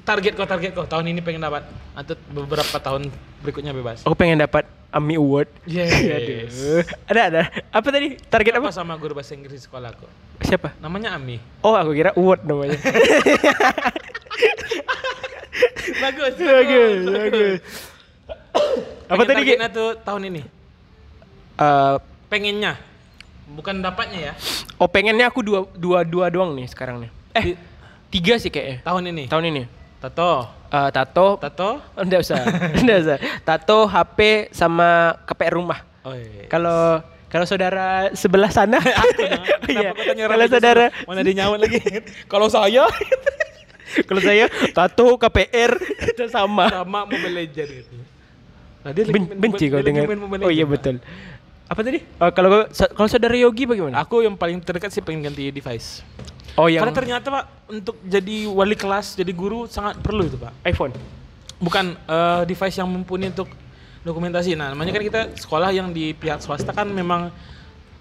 Target 0.00 0.32
kau, 0.38 0.46
target 0.46 0.70
kau 0.72 0.86
tahun 0.86 1.12
ini 1.12 1.20
pengen 1.20 1.42
dapat 1.42 1.66
atau 1.92 2.14
beberapa 2.30 2.76
tahun 2.78 3.10
berikutnya 3.42 3.74
bebas. 3.74 4.06
Aku 4.06 4.14
pengen 4.14 4.40
dapat 4.40 4.64
AMI 4.94 5.18
Award. 5.18 5.48
Yes. 5.66 5.92
Aduh. 5.92 6.82
Ada 7.10 7.20
ada. 7.26 7.42
Apa 7.70 7.88
tadi? 7.90 8.16
Target 8.16 8.52
Apa 8.56 8.70
apa? 8.70 8.74
sama 8.74 8.94
guru 8.96 9.18
bahasa 9.18 9.34
Inggris 9.34 9.60
di 9.60 9.62
sekolahku? 9.66 10.06
Siapa? 10.40 10.72
Namanya 10.80 11.18
Ami. 11.18 11.36
Oh, 11.60 11.74
aku 11.76 11.92
kira 11.92 12.14
award 12.16 12.42
namanya. 12.46 12.78
bagus, 16.02 16.34
Bagus, 16.38 16.98
bagus. 17.06 17.60
Apa 19.10 19.22
tadi? 19.26 19.42
Ki? 19.42 19.54
tuh 19.74 19.98
tahun 20.06 20.22
ini? 20.30 20.42
Eh, 21.60 21.94
Pengennya, 22.30 22.78
bukan 23.52 23.80
dapatnya 23.80 24.20
ya. 24.20 24.32
oh 24.76 24.86
pengennya 24.86 25.26
aku 25.26 25.40
dua 25.40 25.66
dua 25.74 26.02
dua 26.02 26.26
doang 26.28 26.54
nih 26.54 26.66
sekarang 26.66 27.02
nih. 27.02 27.10
Eh 27.32 27.44
Di- 27.44 27.58
tiga 28.10 28.34
sih 28.36 28.48
kayaknya 28.48 28.82
tahun 28.82 29.02
ini. 29.10 29.24
tahun 29.26 29.44
ini. 29.46 29.62
Tato, 30.00 30.48
Eh, 30.70 30.90
tato, 30.94 31.36
tato. 31.36 31.70
Oh, 31.98 32.02
enggak 32.02 32.24
usah, 32.24 32.40
enggak 32.72 32.98
usah. 33.04 33.16
Tato, 33.42 33.84
HP, 33.84 34.48
sama 34.48 35.18
KPR 35.26 35.60
rumah. 35.60 35.84
Oh 36.06 36.16
iya. 36.16 36.48
Kalau 36.48 37.04
kalau 37.28 37.44
saudara 37.44 38.08
sebelah 38.16 38.48
sana, 38.48 38.80
Aku 39.02 39.22
iya. 39.74 39.92
Kalau 40.16 40.46
saudara, 40.48 40.88
mana 41.04 41.20
dia 41.20 41.46
lagi? 41.46 41.78
Kalau 42.26 42.48
saya 42.48 42.88
kalau 44.06 44.22
saya 44.22 44.46
tato, 44.70 45.18
KPR, 45.18 45.74
sama. 46.30 46.70
sama 46.70 47.04
Mobile 47.04 47.44
Legend 47.44 47.70
gitu. 47.82 47.94
Nah, 48.80 48.90
dia 48.96 49.04
Ben- 49.04 49.36
benci 49.36 49.68
kau 49.68 49.82
lagi 49.82 49.86
dengan. 49.92 50.06
Oh 50.40 50.48
iya 50.48 50.64
betul. 50.64 51.02
Apa 51.70 51.86
tadi? 51.86 52.02
Oh, 52.18 52.30
kalau 52.34 52.66
kalau 52.98 53.06
saudara 53.06 53.38
Yogi 53.38 53.62
bagaimana? 53.62 54.02
Aku 54.02 54.26
yang 54.26 54.34
paling 54.34 54.58
terdekat 54.58 54.90
sih 54.90 54.98
pengen 54.98 55.30
ganti 55.30 55.54
device. 55.54 56.02
Oh 56.58 56.66
yang 56.66 56.82
Karena 56.82 56.98
ternyata 56.98 57.26
Pak 57.30 57.44
untuk 57.70 57.94
jadi 58.02 58.50
wali 58.50 58.74
kelas, 58.74 59.14
jadi 59.14 59.30
guru 59.30 59.70
sangat 59.70 60.02
perlu 60.02 60.26
itu 60.26 60.34
Pak. 60.34 60.50
iPhone. 60.66 60.90
Bukan 61.62 61.94
eh, 61.94 62.42
device 62.50 62.74
yang 62.82 62.90
mumpuni 62.90 63.30
untuk 63.30 63.46
dokumentasi. 64.02 64.58
Nah, 64.58 64.74
namanya 64.74 64.98
kan 64.98 65.02
kita 65.06 65.20
sekolah 65.38 65.70
yang 65.70 65.94
di 65.94 66.10
pihak 66.10 66.42
swasta 66.42 66.74
kan 66.74 66.90
memang 66.90 67.30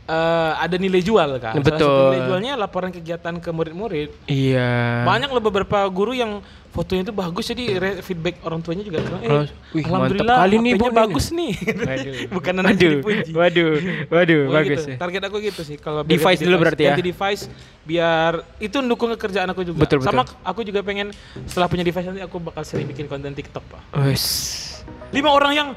eh, 0.10 0.52
ada 0.58 0.76
nilai 0.76 1.02
jual 1.02 1.30
kan. 1.38 1.54
Salah 1.54 1.66
satu 1.70 1.78
Betul. 1.78 2.02
nilai 2.10 2.22
jualnya 2.26 2.54
laporan 2.58 2.90
kegiatan 2.90 3.34
ke 3.38 3.50
murid-murid. 3.50 4.10
Iya. 4.26 5.06
Banyak 5.06 5.30
loh 5.30 5.44
beberapa 5.44 5.86
guru 5.88 6.18
yang 6.18 6.42
fotonya 6.70 7.02
itu 7.02 7.10
bagus 7.10 7.50
jadi 7.50 7.64
feedback 8.06 8.46
orang 8.46 8.62
tuanya 8.62 8.86
juga 8.86 9.02
bilang, 9.02 9.22
Oh, 9.26 9.42
eh, 9.42 9.50
wih, 9.74 9.84
alhamdulillah 9.84 10.38
kali 10.38 10.56
nih, 10.62 10.74
Bu, 10.78 10.86
nih." 10.86 10.94
bagus 10.94 11.26
nih. 11.30 11.54
Waduh. 11.58 12.14
Bukan 12.38 12.54
anak 12.56 12.70
waduh, 12.70 12.92
dipuji. 12.94 13.32
waduh, 13.34 13.72
waduh, 14.14 14.42
Oh, 14.46 14.54
bagus 14.54 14.80
gitu. 14.80 14.90
ya. 14.94 14.98
Target 15.02 15.22
aku 15.26 15.36
gitu 15.42 15.62
sih 15.66 15.78
kalau 15.82 16.02
Device 16.06 16.38
ganti 16.38 16.46
dulu 16.46 16.56
berarti 16.62 16.84
ya? 16.86 16.94
Device 16.94 17.44
biar 17.90 18.34
itu 18.62 18.78
mendukung 18.78 19.10
kerjaan 19.18 19.50
aku 19.50 19.66
juga. 19.66 19.82
Betul, 19.82 20.06
Sama 20.06 20.22
betul. 20.22 20.38
aku 20.46 20.62
juga 20.62 20.80
pengen 20.86 21.10
setelah 21.50 21.66
punya 21.66 21.82
device 21.82 22.06
nanti 22.06 22.22
aku 22.22 22.38
bakal 22.38 22.62
sering 22.62 22.86
bikin 22.86 23.10
konten 23.10 23.34
TikTok, 23.34 23.66
Pak. 23.66 23.82
Wes. 24.06 24.26
Lima 25.10 25.34
orang 25.34 25.54
yang 25.58 25.70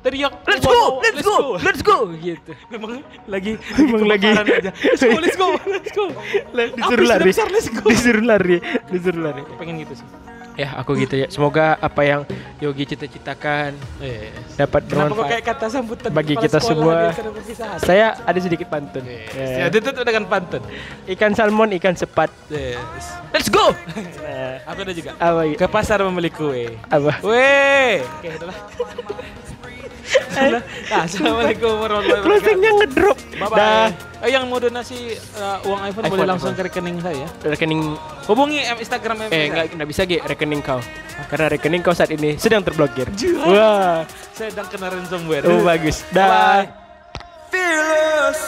teriak 0.00 0.32
Let's 0.44 0.62
wow, 0.62 0.72
go, 0.72 0.82
let's 1.02 1.22
go, 1.22 1.36
let's 1.58 1.82
go, 1.82 1.96
gitu. 2.14 2.52
Memang 2.68 3.02
lagi 3.26 3.58
Memang 3.80 4.04
lagi. 4.06 4.28
aja. 4.32 4.70
Let's 4.72 5.02
go, 5.02 5.16
let's 5.18 5.36
go, 5.36 5.48
let's 5.66 5.90
go. 5.90 6.04
Disuruh 6.78 7.06
lari, 7.06 7.22
besar, 7.24 7.46
let's 7.50 7.68
go. 7.68 7.84
disuruh 7.84 8.22
lari, 8.22 8.58
disuruh 8.86 9.22
lari. 9.22 9.42
Pengen 9.56 9.82
gitu 9.82 9.98
sih. 9.98 10.08
Ya, 10.56 10.72
aku 10.72 10.96
gitu 10.96 11.20
ya. 11.20 11.28
Semoga 11.28 11.76
apa 11.76 12.00
yang 12.00 12.24
Yogi 12.56 12.88
cita-citakan 12.88 13.76
Yes. 14.00 14.56
dapat 14.56 14.88
Kenapa 14.88 14.88
kok 14.88 14.88
bermanfaat. 14.88 15.28
kayak 15.28 15.44
kata 15.44 15.66
sambutan 15.68 16.08
Bagi 16.08 16.32
kita 16.32 16.58
semua. 16.58 17.12
Saya 17.76 18.16
ada 18.24 18.38
sedikit 18.40 18.64
pantun. 18.66 19.04
Ya, 19.04 19.20
Ya. 19.36 19.66
ditutup 19.68 20.00
dengan 20.00 20.24
pantun. 20.24 20.64
Ikan 21.04 21.36
salmon, 21.36 21.76
ikan 21.76 21.92
sepat. 21.92 22.32
Yes. 22.48 23.04
Let's 23.36 23.52
go. 23.52 23.76
Aku 24.64 24.78
ada 24.80 24.92
juga. 24.96 25.12
apa 25.20 25.44
gitu? 25.44 25.60
Ke 25.60 25.66
pasar 25.68 26.00
membeli 26.00 26.32
kue. 26.32 26.72
Apa? 26.88 27.20
Weh. 27.20 28.00
Oke, 28.00 28.28
itulah. 28.32 28.56
Nah, 30.36 30.62
Assalamualaikum 31.08 31.72
warahmatullahi 31.80 32.20
wabarakatuh. 32.20 32.28
Closingnya 32.28 32.70
ngedrop. 32.84 33.16
Bye 33.16 33.48
bye. 33.48 33.56
Dah. 33.56 33.88
Eh, 34.24 34.30
yang 34.32 34.44
mau 34.48 34.58
donasi 34.60 35.16
uh, 35.36 35.60
uang 35.68 35.80
iPhone, 35.84 36.04
iPhone 36.04 36.12
boleh 36.12 36.28
langsung 36.28 36.52
iPhone. 36.52 36.68
ke 36.68 36.72
rekening 36.72 36.96
saya. 37.00 37.24
Ya? 37.24 37.28
Rekening 37.52 37.80
hubungi 38.28 38.58
M 38.64 38.76
Instagram 38.80 39.16
Eh, 39.28 39.48
nggak 39.48 39.66
nggak 39.76 39.88
bisa, 39.88 40.02
Ge, 40.08 40.20
rekening 40.24 40.60
kau. 40.60 40.80
Karena 41.28 41.46
rekening 41.52 41.80
kau 41.84 41.96
saat 41.96 42.12
ini 42.12 42.36
sedang 42.36 42.60
terblokir. 42.64 43.08
Jual. 43.16 43.48
Wah, 43.48 44.04
sedang 44.32 44.68
kena 44.68 44.92
ransomware. 44.92 45.44
Oh, 45.48 45.64
bagus. 45.64 46.04
Dah. 46.12 46.64
Fearless. 47.48 48.40